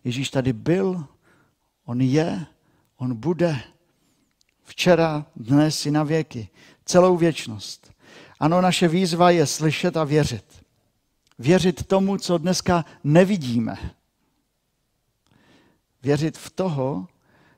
Ježíš 0.03 0.29
tady 0.29 0.53
byl, 0.53 1.05
on 1.85 2.01
je, 2.01 2.45
on 2.97 3.15
bude. 3.15 3.59
Včera, 4.63 5.25
dnes 5.35 5.85
i 5.85 5.91
na 5.91 6.03
věky. 6.03 6.49
Celou 6.85 7.17
věčnost. 7.17 7.91
Ano, 8.39 8.61
naše 8.61 8.87
výzva 8.87 9.29
je 9.29 9.45
slyšet 9.45 9.97
a 9.97 10.03
věřit. 10.03 10.45
Věřit 11.39 11.87
tomu, 11.87 12.17
co 12.17 12.37
dneska 12.37 12.85
nevidíme. 13.03 13.77
Věřit 16.05 16.37
v 16.37 16.49
toho, 16.49 17.07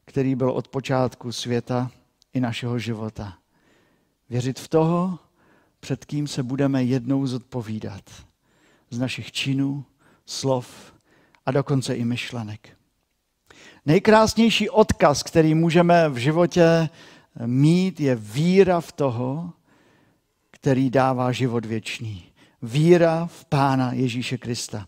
který 0.05 0.35
byl 0.35 0.51
od 0.51 0.67
počátku 0.67 1.31
světa 1.31 1.91
i 2.33 2.39
našeho 2.39 2.79
života. 2.79 3.37
Věřit 4.29 4.59
v 4.59 4.67
toho, 4.67 5.19
před 5.79 6.05
kým 6.05 6.27
se 6.27 6.43
budeme 6.43 6.83
jednou 6.83 7.27
zodpovídat. 7.27 8.03
Z 8.89 8.99
našich 8.99 9.31
činů, 9.31 9.85
slov 10.25 10.93
a 11.45 11.51
dokonce 11.51 11.95
i 11.95 12.05
myšlenek. 12.05 12.77
Nejkrásnější 13.85 14.69
odkaz, 14.69 15.23
který 15.23 15.55
můžeme 15.55 16.09
v 16.09 16.17
životě 16.17 16.89
mít, 17.45 17.99
je 17.99 18.15
víra 18.15 18.81
v 18.81 18.91
toho, 18.91 19.53
který 20.51 20.89
dává 20.89 21.31
život 21.31 21.65
věčný. 21.65 22.23
Víra 22.61 23.25
v 23.25 23.45
Pána 23.45 23.93
Ježíše 23.93 24.37
Krista. 24.37 24.87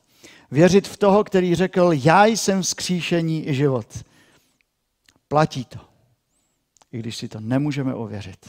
Věřit 0.52 0.88
v 0.88 0.98
toho, 0.98 1.24
který 1.24 1.56
řekl, 1.56 1.90
já 1.94 2.26
jsem 2.26 2.62
vzkříšení 2.62 3.48
i 3.48 3.54
život. 3.54 4.06
Platí 5.28 5.66
to, 5.66 5.80
i 6.92 7.00
když 7.00 7.16
si 7.16 7.28
to 7.28 7.40
nemůžeme 7.40 7.94
ověřit. 7.94 8.46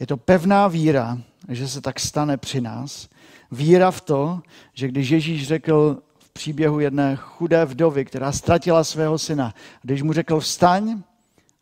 Je 0.00 0.06
to 0.06 0.16
pevná 0.16 0.68
víra, 0.68 1.18
že 1.48 1.68
se 1.68 1.80
tak 1.80 2.00
stane 2.00 2.36
při 2.36 2.60
nás. 2.60 3.08
Víra 3.50 3.90
v 3.90 4.00
to, 4.00 4.40
že 4.74 4.88
když 4.88 5.10
Ježíš 5.10 5.46
řekl 5.46 6.02
v 6.18 6.30
příběhu 6.30 6.80
jedné 6.80 7.16
chudé 7.16 7.64
vdovy, 7.64 8.04
která 8.04 8.32
ztratila 8.32 8.84
svého 8.84 9.18
syna, 9.18 9.54
když 9.82 10.02
mu 10.02 10.12
řekl 10.12 10.40
vstaň, 10.40 11.02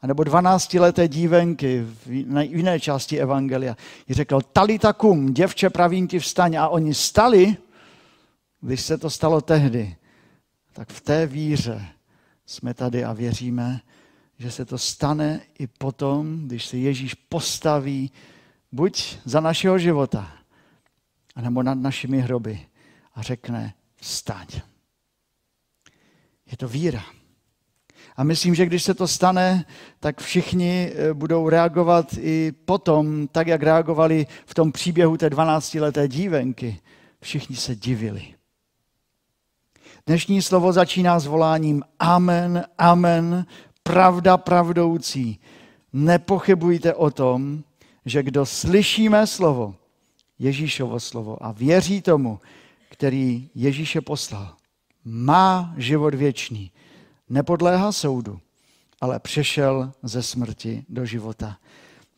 anebo 0.02 0.22
12-leté 0.22 1.08
dívenky 1.08 1.86
v 2.06 2.10
jiné 2.42 2.80
části 2.80 3.18
Evangelia, 3.20 3.76
řekl 4.10 4.40
talita 4.40 4.92
kum, 4.92 5.34
děvče 5.34 5.70
pravím 5.70 6.08
ti 6.08 6.18
vstaň 6.18 6.56
a 6.56 6.68
oni 6.68 6.94
stali, 6.94 7.56
když 8.60 8.80
se 8.80 8.98
to 8.98 9.10
stalo 9.10 9.40
tehdy, 9.40 9.96
tak 10.72 10.88
v 10.88 11.00
té 11.00 11.26
víře 11.26 11.86
jsme 12.46 12.74
tady 12.74 13.04
a 13.04 13.12
věříme, 13.12 13.80
že 14.38 14.50
se 14.50 14.64
to 14.64 14.78
stane 14.78 15.40
i 15.58 15.66
potom, 15.66 16.46
když 16.46 16.66
se 16.66 16.76
Ježíš 16.76 17.14
postaví 17.14 18.12
buď 18.72 19.16
za 19.24 19.40
našeho 19.40 19.78
života, 19.78 20.32
anebo 21.34 21.62
nad 21.62 21.74
našimi 21.74 22.20
hroby 22.20 22.66
a 23.14 23.22
řekne 23.22 23.74
vstaň. 23.96 24.46
Je 26.50 26.56
to 26.56 26.68
víra. 26.68 27.04
A 28.16 28.24
myslím, 28.24 28.54
že 28.54 28.66
když 28.66 28.82
se 28.82 28.94
to 28.94 29.08
stane, 29.08 29.64
tak 30.00 30.20
všichni 30.20 30.92
eh, 30.94 31.14
budou 31.14 31.48
reagovat 31.48 32.12
i 32.18 32.52
potom, 32.64 33.28
tak 33.28 33.46
jak 33.46 33.62
reagovali 33.62 34.26
v 34.46 34.54
tom 34.54 34.72
příběhu 34.72 35.16
té 35.16 35.28
12-leté 35.28 36.08
dívenky. 36.08 36.80
Všichni 37.20 37.56
se 37.56 37.74
divili. 37.74 38.39
Dnešní 40.10 40.42
slovo 40.42 40.72
začíná 40.72 41.20
s 41.20 41.26
voláním 41.26 41.82
Amen, 41.98 42.64
Amen, 42.78 43.46
pravda 43.82 44.36
pravdoucí. 44.36 45.38
Nepochybujte 45.92 46.94
o 46.94 47.10
tom, 47.10 47.64
že 48.04 48.22
kdo 48.22 48.46
slyší 48.46 49.08
mé 49.08 49.26
slovo, 49.26 49.74
Ježíšovo 50.38 51.00
slovo 51.00 51.44
a 51.44 51.52
věří 51.52 52.02
tomu, 52.02 52.40
který 52.88 53.50
Ježíše 53.54 54.00
poslal, 54.00 54.54
má 55.04 55.74
život 55.76 56.14
věčný, 56.14 56.70
nepodléhá 57.28 57.92
soudu, 57.92 58.40
ale 59.00 59.20
přešel 59.20 59.92
ze 60.02 60.22
smrti 60.22 60.84
do 60.88 61.06
života. 61.06 61.56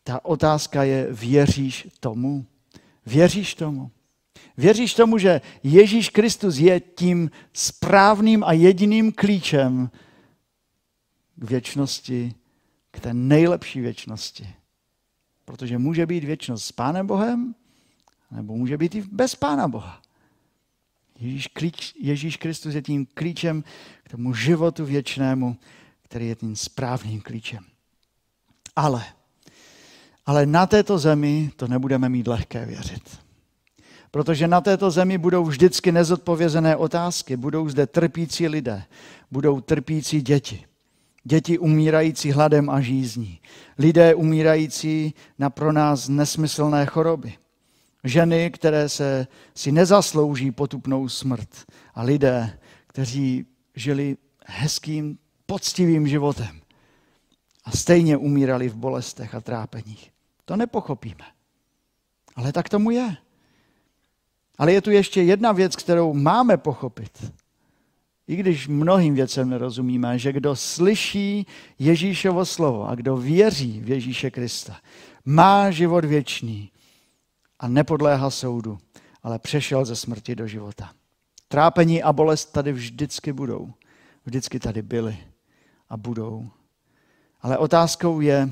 Ta 0.05 0.24
otázka 0.24 0.83
je, 0.83 1.09
věříš 1.11 1.88
tomu? 2.00 2.46
Věříš 3.07 3.55
tomu? 3.55 3.90
Věříš 4.56 4.94
tomu, 4.94 5.18
že 5.18 5.40
Ježíš 5.62 6.08
Kristus 6.08 6.58
je 6.58 6.80
tím 6.80 7.30
správným 7.52 8.44
a 8.44 8.52
jediným 8.52 9.12
klíčem 9.12 9.90
k 11.36 11.50
věčnosti, 11.50 12.34
k 12.90 13.00
té 13.00 13.14
nejlepší 13.14 13.80
věčnosti. 13.80 14.48
Protože 15.44 15.78
může 15.78 16.06
být 16.06 16.24
věčnost 16.24 16.64
s 16.64 16.72
Pánem 16.72 17.06
Bohem, 17.06 17.54
nebo 18.30 18.56
může 18.56 18.78
být 18.78 18.94
i 18.94 19.02
bez 19.12 19.34
Pána 19.34 19.68
Boha. 19.68 20.02
Ježíš, 21.20 21.46
klíč, 21.46 21.94
Ježíš 21.98 22.36
Kristus 22.36 22.74
je 22.74 22.82
tím 22.82 23.06
klíčem 23.06 23.64
k 24.02 24.08
tomu 24.08 24.34
životu 24.34 24.84
věčnému, 24.84 25.56
který 26.02 26.26
je 26.26 26.34
tím 26.34 26.56
správným 26.56 27.20
klíčem. 27.20 27.64
Ale, 28.76 29.04
ale 30.26 30.46
na 30.46 30.66
této 30.66 30.98
zemi 30.98 31.50
to 31.56 31.68
nebudeme 31.68 32.08
mít 32.08 32.26
lehké 32.26 32.66
věřit. 32.66 33.21
Protože 34.12 34.48
na 34.48 34.61
této 34.61 34.90
zemi 34.90 35.18
budou 35.18 35.44
vždycky 35.44 35.92
nezodpovězené 35.92 36.77
otázky, 36.77 37.37
budou 37.37 37.68
zde 37.68 37.87
trpící 37.87 38.48
lidé, 38.48 38.85
budou 39.31 39.61
trpící 39.61 40.22
děti. 40.22 40.64
Děti 41.25 41.59
umírající 41.59 42.33
hladem 42.33 42.70
a 42.70 42.81
žízní. 42.81 43.40
Lidé 43.79 44.14
umírající 44.14 45.14
na 45.38 45.51
pro 45.51 45.72
nás 45.72 46.09
nesmyslné 46.09 46.87
choroby. 46.87 47.35
Ženy, 48.05 48.51
které 48.51 48.88
se 48.88 49.27
si 49.55 49.72
nezaslouží 49.72 50.51
potupnou 50.51 51.09
smrt. 51.09 51.48
A 51.94 52.03
lidé, 52.03 52.59
kteří 52.87 53.46
žili 53.75 54.16
hezkým, 54.46 55.18
poctivým 55.46 56.09
životem. 56.09 56.61
A 57.64 57.70
stejně 57.70 58.16
umírali 58.16 58.68
v 58.68 58.77
bolestech 58.77 59.35
a 59.35 59.40
trápeních. 59.40 60.11
To 60.44 60.57
nepochopíme. 60.57 61.25
Ale 62.37 62.53
tak 62.53 62.68
tomu 62.68 62.90
je. 62.90 63.16
Ale 64.58 64.72
je 64.72 64.80
tu 64.80 64.90
ještě 64.90 65.22
jedna 65.22 65.52
věc, 65.52 65.76
kterou 65.76 66.14
máme 66.14 66.56
pochopit 66.56 67.32
i 68.32 68.36
když 68.36 68.68
mnohým 68.68 69.14
věcem 69.14 69.50
nerozumíme, 69.50 70.18
že 70.18 70.32
kdo 70.32 70.56
slyší 70.56 71.46
Ježíšovo 71.78 72.46
slovo 72.46 72.88
a 72.88 72.94
kdo 72.94 73.16
věří 73.16 73.80
v 73.80 73.88
Ježíše 73.88 74.30
Krista, 74.30 74.80
má 75.24 75.70
život 75.70 76.04
věčný 76.04 76.70
a 77.58 77.68
nepodléhá 77.68 78.30
soudu, 78.30 78.78
ale 79.22 79.38
přešel 79.38 79.84
ze 79.84 79.96
smrti 79.96 80.34
do 80.34 80.46
života. 80.46 80.92
Trápení 81.48 82.02
a 82.02 82.12
bolest 82.12 82.52
tady 82.52 82.72
vždycky 82.72 83.32
budou. 83.32 83.72
Vždycky 84.24 84.60
tady 84.60 84.82
byly 84.82 85.18
a 85.88 85.96
budou. 85.96 86.50
Ale 87.40 87.58
otázkou 87.58 88.20
je, 88.20 88.50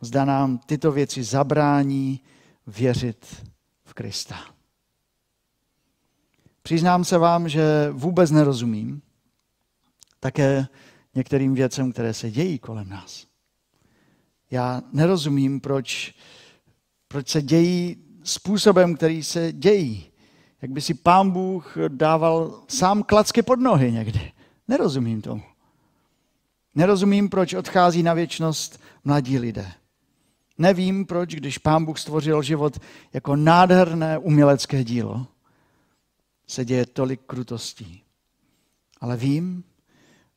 zda 0.00 0.24
nám 0.24 0.58
tyto 0.58 0.92
věci 0.92 1.22
zabrání 1.24 2.20
věřit 2.66 3.46
v 3.84 3.94
Krista. 3.94 4.36
Přiznám 6.62 7.04
se 7.04 7.18
vám, 7.18 7.48
že 7.48 7.90
vůbec 7.92 8.30
nerozumím 8.30 9.02
také 10.20 10.66
některým 11.14 11.54
věcem, 11.54 11.92
které 11.92 12.14
se 12.14 12.30
dějí 12.30 12.58
kolem 12.58 12.88
nás. 12.88 13.26
Já 14.50 14.82
nerozumím, 14.92 15.60
proč, 15.60 16.14
proč 17.08 17.28
se 17.28 17.42
dějí 17.42 17.96
způsobem, 18.22 18.96
který 18.96 19.22
se 19.22 19.52
dějí. 19.52 20.06
Jak 20.62 20.70
by 20.70 20.80
si 20.80 20.94
pán 20.94 21.30
Bůh 21.30 21.76
dával 21.88 22.62
sám 22.68 23.02
klacky 23.02 23.42
pod 23.42 23.60
nohy 23.60 23.92
někdy. 23.92 24.32
Nerozumím 24.68 25.22
tomu. 25.22 25.42
Nerozumím, 26.74 27.28
proč 27.28 27.54
odchází 27.54 28.02
na 28.02 28.14
věčnost 28.14 28.80
mladí 29.04 29.38
lidé. 29.38 29.72
Nevím, 30.58 31.06
proč, 31.06 31.34
když 31.34 31.58
pán 31.58 31.84
Bůh 31.84 31.98
stvořil 31.98 32.42
život 32.42 32.78
jako 33.12 33.36
nádherné 33.36 34.18
umělecké 34.18 34.84
dílo, 34.84 35.26
se 36.50 36.64
děje 36.64 36.86
tolik 36.86 37.20
krutostí. 37.26 38.02
Ale 39.00 39.16
vím, 39.16 39.64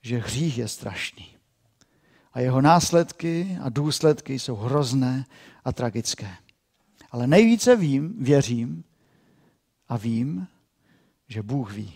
že 0.02 0.18
hřích 0.18 0.58
je 0.58 0.68
strašný. 0.68 1.28
A 2.34 2.40
jeho 2.40 2.62
následky 2.62 3.58
a 3.62 3.70
důsledky 3.70 4.40
jsou 4.40 4.56
hrozné 4.56 5.26
a 5.66 5.72
tragické. 5.72 6.36
Ale 7.12 7.28
nejvíce 7.28 7.76
vím, 7.76 8.16
věřím 8.24 8.84
a 9.88 9.98
vím, 9.98 10.48
že 11.28 11.44
Bůh 11.44 11.74
ví. 11.74 11.94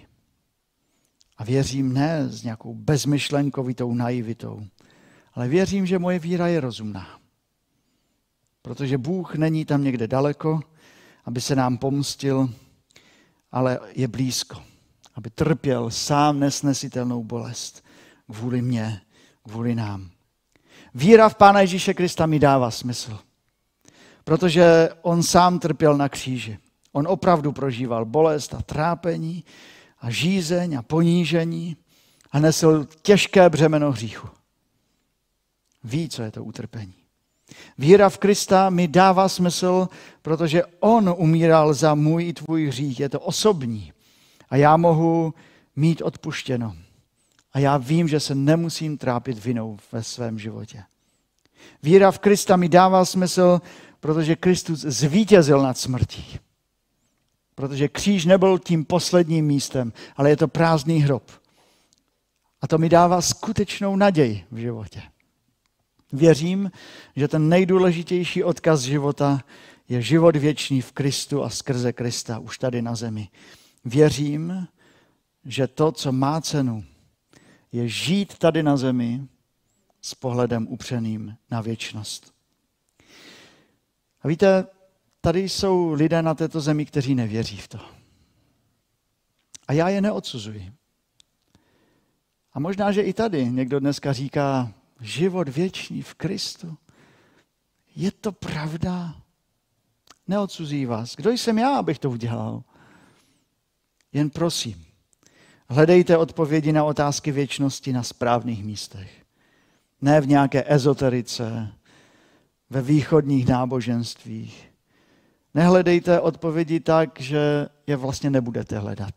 A 1.38 1.44
věřím 1.44 1.94
ne 1.94 2.30
s 2.30 2.44
nějakou 2.44 2.74
bezmyšlenkovitou 2.74 3.94
naivitou, 3.94 4.66
ale 5.34 5.48
věřím, 5.48 5.86
že 5.86 6.00
moje 6.00 6.20
víra 6.20 6.48
je 6.48 6.60
rozumná. 6.60 7.20
Protože 8.62 8.98
Bůh 8.98 9.36
není 9.36 9.66
tam 9.66 9.84
někde 9.84 10.08
daleko, 10.08 10.62
aby 11.26 11.42
se 11.42 11.56
nám 11.56 11.78
pomstil, 11.78 12.50
ale 13.52 13.80
je 13.94 14.08
blízko. 14.08 14.64
Aby 15.16 15.30
trpěl 15.30 15.92
sám 15.92 16.40
nesnesitelnou 16.40 17.24
bolest 17.24 17.84
kvůli 18.32 18.62
mně, 18.62 19.02
kvůli 19.44 19.76
nám. 19.76 20.10
Víra 20.94 21.30
v 21.30 21.36
Pána 21.36 21.62
Ježíše 21.62 21.94
Krista 21.94 22.26
mi 22.26 22.40
dává 22.40 22.72
smysl, 22.72 23.20
protože 24.24 24.90
on 25.02 25.24
sám 25.24 25.60
trpěl 25.60 25.98
na 25.98 26.10
kříži. 26.10 26.60
On 26.92 27.08
opravdu 27.08 27.52
prožíval 27.52 28.06
bolest 28.06 28.54
a 28.54 28.62
trápení 28.62 29.44
a 30.00 30.10
žízeň 30.10 30.78
a 30.78 30.82
ponížení 30.82 31.78
a 32.32 32.40
nesl 32.40 32.86
těžké 33.02 33.50
břemeno 33.50 33.92
hříchu. 33.92 34.28
Ví, 35.84 36.10
co 36.10 36.24
je 36.24 36.32
to 36.32 36.44
utrpení. 36.44 37.07
Víra 37.78 38.10
v 38.10 38.18
Krista 38.18 38.70
mi 38.70 38.88
dává 38.88 39.30
smysl, 39.30 39.88
protože 40.22 40.64
On 40.80 41.16
umíral 41.18 41.74
za 41.74 41.96
můj 41.96 42.28
i 42.28 42.34
tvůj 42.34 42.68
hřích. 42.68 43.00
Je 43.00 43.10
to 43.10 43.20
osobní. 43.20 43.94
A 44.50 44.56
já 44.56 44.78
mohu 44.78 45.34
mít 45.76 46.02
odpuštěno. 46.02 46.76
A 47.54 47.60
já 47.60 47.78
vím, 47.78 48.08
že 48.08 48.20
se 48.20 48.36
nemusím 48.36 48.98
trápit 48.98 49.46
vinou 49.46 49.78
ve 49.92 50.04
svém 50.04 50.40
životě. 50.40 50.84
Víra 51.84 52.12
v 52.12 52.20
Krista 52.20 52.56
mi 52.56 52.70
dává 52.70 53.06
smysl, 53.06 53.62
protože 54.00 54.36
Kristus 54.36 54.80
zvítězil 54.80 55.62
nad 55.62 55.78
smrtí. 55.78 56.40
Protože 57.56 57.88
kříž 57.88 58.26
nebyl 58.26 58.60
tím 58.60 58.86
posledním 58.86 59.46
místem, 59.46 59.94
ale 60.16 60.30
je 60.30 60.38
to 60.38 60.48
prázdný 60.48 61.00
hrob. 61.00 61.24
A 62.62 62.68
to 62.68 62.78
mi 62.78 62.90
dává 62.90 63.22
skutečnou 63.22 63.96
naději 63.96 64.46
v 64.52 64.58
životě. 64.58 65.02
Věřím, 66.14 66.72
že 67.16 67.28
ten 67.28 67.50
nejdůležitější 67.50 68.44
odkaz 68.44 68.82
života 68.82 69.44
je 69.90 70.02
život 70.02 70.36
věčný 70.36 70.82
v 70.82 70.92
Kristu 70.92 71.44
a 71.44 71.50
skrze 71.50 71.94
Krista 71.94 72.40
už 72.40 72.58
tady 72.58 72.82
na 72.82 72.96
zemi. 72.96 73.30
Věřím, 73.86 74.68
že 75.46 75.68
to, 75.68 75.92
co 75.92 76.12
má 76.12 76.42
cenu, 76.42 76.84
je 77.72 77.88
žít 77.88 78.38
tady 78.38 78.64
na 78.64 78.78
zemi 78.78 79.28
s 80.02 80.16
pohledem 80.16 80.68
upřeným 80.68 81.38
na 81.52 81.62
věčnost. 81.62 82.34
A 84.22 84.28
víte, 84.28 84.66
tady 85.22 85.50
jsou 85.50 85.94
lidé 85.94 86.22
na 86.22 86.34
této 86.34 86.62
zemi, 86.62 86.86
kteří 86.86 87.16
nevěří 87.16 87.58
v 87.58 87.68
to. 87.68 87.80
A 89.68 89.74
já 89.74 89.90
je 89.90 90.02
neodsuzuji. 90.02 90.74
A 92.54 92.60
možná, 92.60 92.92
že 92.92 93.02
i 93.02 93.14
tady 93.14 93.46
někdo 93.46 93.80
dneska 93.80 94.14
říká, 94.14 94.74
život 95.02 95.50
věčný 95.50 96.02
v 96.02 96.14
Kristu. 96.14 96.78
Je 97.96 98.12
to 98.12 98.32
pravda? 98.32 99.16
Neodsuzí 100.28 100.86
vás. 100.86 101.16
Kdo 101.16 101.32
jsem 101.32 101.58
já, 101.58 101.78
abych 101.78 102.00
to 102.00 102.10
udělal? 102.10 102.64
Jen 104.14 104.30
prosím, 104.30 104.86
hledejte 105.70 106.18
odpovědi 106.18 106.72
na 106.72 106.84
otázky 106.84 107.32
věčnosti 107.32 107.94
na 107.94 108.04
správných 108.04 108.64
místech. 108.64 109.26
Ne 110.02 110.22
v 110.22 110.28
nějaké 110.28 110.74
ezoterice, 110.74 111.74
ve 112.70 112.82
východních 112.82 113.48
náboženstvích. 113.48 114.72
Nehledejte 115.54 116.20
odpovědi 116.20 116.80
tak, 116.80 117.22
že 117.22 117.70
je 117.88 117.96
vlastně 117.96 118.30
nebudete 118.30 118.80
hledat. 118.80 119.14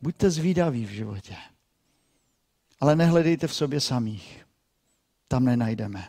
Buďte 0.00 0.30
zvídaví 0.30 0.86
v 0.86 0.90
životě. 0.90 1.36
Ale 2.84 2.96
nehledejte 2.96 3.46
v 3.46 3.54
sobě 3.54 3.80
samých. 3.80 4.44
Tam 5.28 5.44
nenajdeme. 5.44 6.04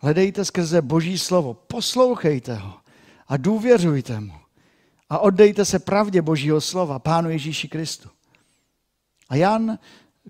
Hledejte 0.00 0.44
skrze 0.44 0.82
Boží 0.82 1.18
slovo, 1.18 1.54
poslouchejte 1.54 2.54
ho 2.54 2.74
a 3.28 3.36
důvěřujte 3.36 4.20
mu. 4.20 4.32
A 5.10 5.18
oddejte 5.18 5.64
se 5.64 5.78
pravdě 5.78 6.22
Božího 6.22 6.60
slova, 6.60 6.98
Pánu 6.98 7.30
Ježíši 7.30 7.68
Kristu. 7.68 8.08
A 9.28 9.36
Jan, 9.36 9.78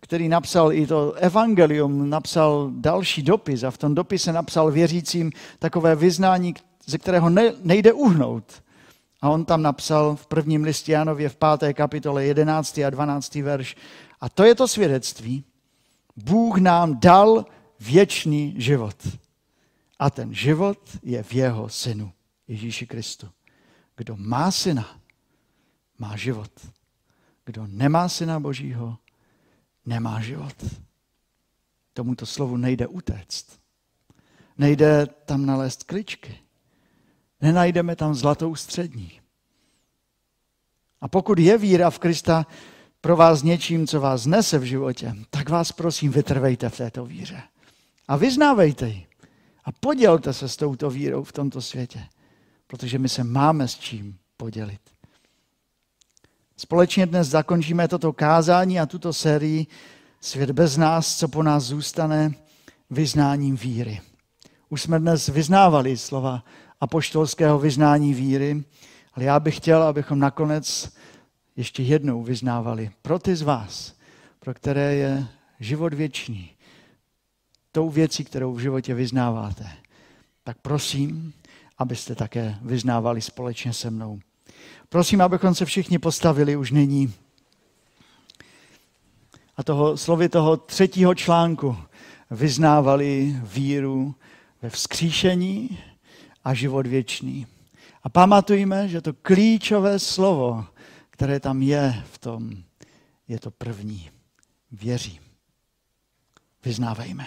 který 0.00 0.28
napsal 0.28 0.72
i 0.72 0.86
to 0.86 1.12
evangelium, 1.12 2.10
napsal 2.10 2.70
další 2.74 3.22
dopis 3.22 3.62
a 3.62 3.70
v 3.70 3.78
tom 3.78 3.94
dopise 3.94 4.32
napsal 4.32 4.70
věřícím 4.70 5.32
takové 5.58 5.94
vyznání, 5.94 6.54
ze 6.86 6.98
kterého 6.98 7.30
nejde 7.62 7.92
uhnout. 7.92 8.62
A 9.20 9.30
on 9.30 9.44
tam 9.44 9.62
napsal 9.62 10.16
v 10.16 10.26
prvním 10.26 10.64
listě 10.64 10.92
Janově 10.92 11.28
v 11.28 11.36
páté 11.36 11.74
kapitole 11.74 12.24
11. 12.24 12.78
a 12.78 12.90
12. 12.90 13.34
verš 13.34 13.76
a 14.20 14.28
to 14.28 14.44
je 14.44 14.54
to 14.54 14.68
svědectví. 14.68 15.44
Bůh 16.16 16.58
nám 16.58 17.00
dal 17.00 17.46
věčný 17.80 18.54
život. 18.58 19.08
A 19.98 20.10
ten 20.10 20.34
život 20.34 20.98
je 21.02 21.22
v 21.22 21.34
jeho 21.34 21.68
synu, 21.68 22.12
Ježíši 22.48 22.86
Kristu. 22.86 23.28
Kdo 23.96 24.16
má 24.16 24.50
syna, 24.50 25.00
má 25.98 26.16
život. 26.16 26.50
Kdo 27.44 27.66
nemá 27.66 28.08
syna 28.08 28.40
Božího, 28.40 28.98
nemá 29.86 30.20
život. 30.20 30.64
Tomuto 31.94 32.26
slovu 32.26 32.56
nejde 32.56 32.86
utéct. 32.86 33.60
Nejde 34.58 35.06
tam 35.06 35.46
nalézt 35.46 35.84
kličky. 35.84 36.38
Nenajdeme 37.40 37.96
tam 37.96 38.14
zlatou 38.14 38.54
střední. 38.54 39.20
A 41.00 41.08
pokud 41.08 41.38
je 41.38 41.58
víra 41.58 41.90
v 41.90 41.98
Krista 41.98 42.46
pro 43.00 43.16
vás 43.16 43.42
něčím, 43.42 43.86
co 43.86 44.00
vás 44.00 44.26
nese 44.26 44.58
v 44.58 44.62
životě, 44.62 45.14
tak 45.30 45.48
vás 45.48 45.72
prosím, 45.72 46.10
vytrvejte 46.10 46.68
v 46.68 46.76
této 46.76 47.04
víře. 47.04 47.42
A 48.08 48.16
vyznávejte 48.16 48.88
ji. 48.88 49.06
A 49.64 49.72
podělte 49.72 50.32
se 50.32 50.48
s 50.48 50.56
touto 50.56 50.90
vírou 50.90 51.22
v 51.22 51.32
tomto 51.32 51.62
světě. 51.62 52.04
Protože 52.66 52.98
my 52.98 53.08
se 53.08 53.24
máme 53.24 53.68
s 53.68 53.78
čím 53.78 54.18
podělit. 54.36 54.80
Společně 56.56 57.06
dnes 57.06 57.28
zakončíme 57.28 57.88
toto 57.88 58.12
kázání 58.12 58.80
a 58.80 58.86
tuto 58.86 59.12
sérii 59.12 59.66
Svět 60.20 60.50
bez 60.50 60.76
nás, 60.76 61.18
co 61.18 61.28
po 61.28 61.42
nás 61.42 61.64
zůstane, 61.64 62.34
vyznáním 62.90 63.56
víry. 63.56 64.00
Už 64.68 64.82
jsme 64.82 64.98
dnes 64.98 65.28
vyznávali 65.28 65.96
slova 65.96 66.44
apoštolského 66.80 67.58
vyznání 67.58 68.14
víry, 68.14 68.64
ale 69.14 69.24
já 69.24 69.40
bych 69.40 69.56
chtěl, 69.56 69.82
abychom 69.82 70.18
nakonec 70.18 70.92
ještě 71.56 71.82
jednou 71.82 72.22
vyznávali 72.22 72.90
pro 73.02 73.18
ty 73.18 73.36
z 73.36 73.42
vás, 73.42 73.94
pro 74.40 74.54
které 74.54 74.94
je 74.94 75.26
život 75.60 75.94
věčný, 75.94 76.50
tou 77.72 77.90
věcí, 77.90 78.24
kterou 78.24 78.54
v 78.54 78.60
životě 78.60 78.94
vyznáváte, 78.94 79.68
tak 80.44 80.56
prosím, 80.62 81.32
abyste 81.78 82.14
také 82.14 82.58
vyznávali 82.62 83.20
společně 83.20 83.72
se 83.72 83.90
mnou. 83.90 84.20
Prosím, 84.88 85.20
abychom 85.20 85.54
se 85.54 85.64
všichni 85.64 85.98
postavili 85.98 86.56
už 86.56 86.70
nyní. 86.70 87.12
A 89.56 89.62
toho 89.62 89.96
slovy 89.96 90.28
toho 90.28 90.56
třetího 90.56 91.14
článku 91.14 91.76
vyznávali 92.30 93.36
víru 93.42 94.14
ve 94.62 94.70
vzkříšení 94.70 95.78
a 96.48 96.54
život 96.54 96.86
věčný. 96.86 97.46
A 98.02 98.08
pamatujme, 98.08 98.88
že 98.88 99.00
to 99.00 99.12
klíčové 99.12 99.98
slovo, 99.98 100.64
které 101.10 101.40
tam 101.40 101.62
je 101.62 102.04
v 102.12 102.18
tom, 102.18 102.50
je 103.28 103.38
to 103.40 103.50
první. 103.50 104.10
Věřím. 104.72 105.22
Vyznávejme. 106.64 107.26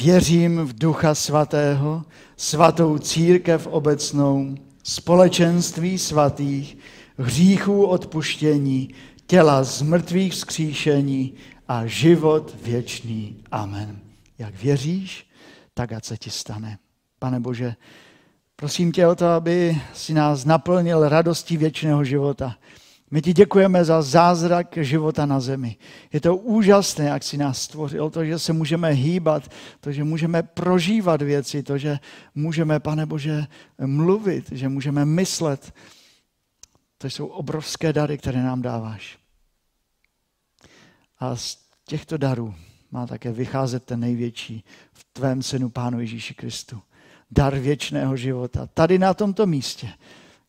Věřím 0.00 0.58
v 0.58 0.78
Ducha 0.78 1.14
Svatého, 1.14 2.04
svatou 2.36 2.98
církev 2.98 3.66
obecnou, 3.66 4.54
společenství 4.82 5.98
svatých, 5.98 6.76
hříchů 7.18 7.86
odpuštění, 7.86 8.94
těla 9.26 9.64
z 9.64 9.82
mrtvých 9.82 10.32
vzkříšení 10.32 11.34
a 11.68 11.86
život 11.86 12.56
věčný. 12.62 13.44
Amen. 13.50 14.00
Jak 14.38 14.54
věříš, 14.54 15.26
tak 15.74 15.92
ať 15.92 16.04
se 16.04 16.16
ti 16.16 16.30
stane. 16.30 16.78
Pane 17.18 17.40
Bože, 17.40 17.74
Prosím 18.60 18.92
tě 18.92 19.06
o 19.06 19.14
to, 19.14 19.26
aby 19.26 19.82
si 19.94 20.14
nás 20.14 20.44
naplnil 20.44 21.08
radostí 21.08 21.56
věčného 21.56 22.04
života. 22.04 22.56
My 23.10 23.22
ti 23.22 23.32
děkujeme 23.32 23.84
za 23.84 24.02
zázrak 24.02 24.78
života 24.80 25.26
na 25.26 25.40
zemi. 25.40 25.76
Je 26.12 26.20
to 26.20 26.36
úžasné, 26.36 27.04
jak 27.04 27.22
si 27.22 27.36
nás 27.36 27.62
stvořil, 27.62 28.10
to, 28.10 28.24
že 28.24 28.38
se 28.38 28.52
můžeme 28.52 28.90
hýbat, 28.90 29.50
to, 29.80 29.92
že 29.92 30.04
můžeme 30.04 30.42
prožívat 30.42 31.22
věci, 31.22 31.62
to, 31.62 31.78
že 31.78 31.98
můžeme, 32.34 32.80
pane 32.80 33.06
Bože, 33.06 33.46
mluvit, 33.86 34.52
že 34.52 34.68
můžeme 34.68 35.04
myslet. 35.04 35.74
To 36.98 37.06
jsou 37.06 37.26
obrovské 37.26 37.92
dary, 37.92 38.18
které 38.18 38.42
nám 38.42 38.62
dáváš. 38.62 39.18
A 41.18 41.36
z 41.36 41.58
těchto 41.84 42.16
darů 42.16 42.54
má 42.90 43.06
také 43.06 43.32
vycházet 43.32 43.84
ten 43.84 44.00
největší 44.00 44.64
v 44.92 45.06
tvém 45.12 45.42
synu 45.42 45.70
Pánu 45.70 46.00
Ježíši 46.00 46.34
Kristu 46.34 46.82
dar 47.30 47.58
věčného 47.58 48.16
života. 48.16 48.68
Tady 48.74 48.98
na 48.98 49.14
tomto 49.14 49.46
místě, 49.46 49.88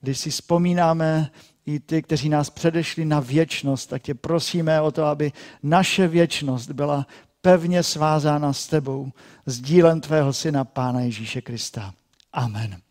když 0.02 0.18
si 0.18 0.30
vzpomínáme 0.30 1.32
i 1.66 1.80
ty, 1.80 2.02
kteří 2.02 2.30
nás 2.30 2.50
předešli 2.50 3.06
na 3.06 3.20
věčnost, 3.20 3.90
tak 3.90 4.02
tě 4.02 4.14
prosíme 4.14 4.82
o 4.82 4.92
to, 4.92 5.06
aby 5.06 5.32
naše 5.64 6.08
věčnost 6.08 6.72
byla 6.72 7.08
pevně 7.42 7.84
svázána 7.84 8.54
s 8.54 8.68
tebou, 8.68 9.12
s 9.46 9.62
dílem 9.62 10.02
tvého 10.02 10.34
syna, 10.34 10.66
Pána 10.66 11.02
Ježíše 11.02 11.42
Krista. 11.42 11.94
Amen. 12.34 12.82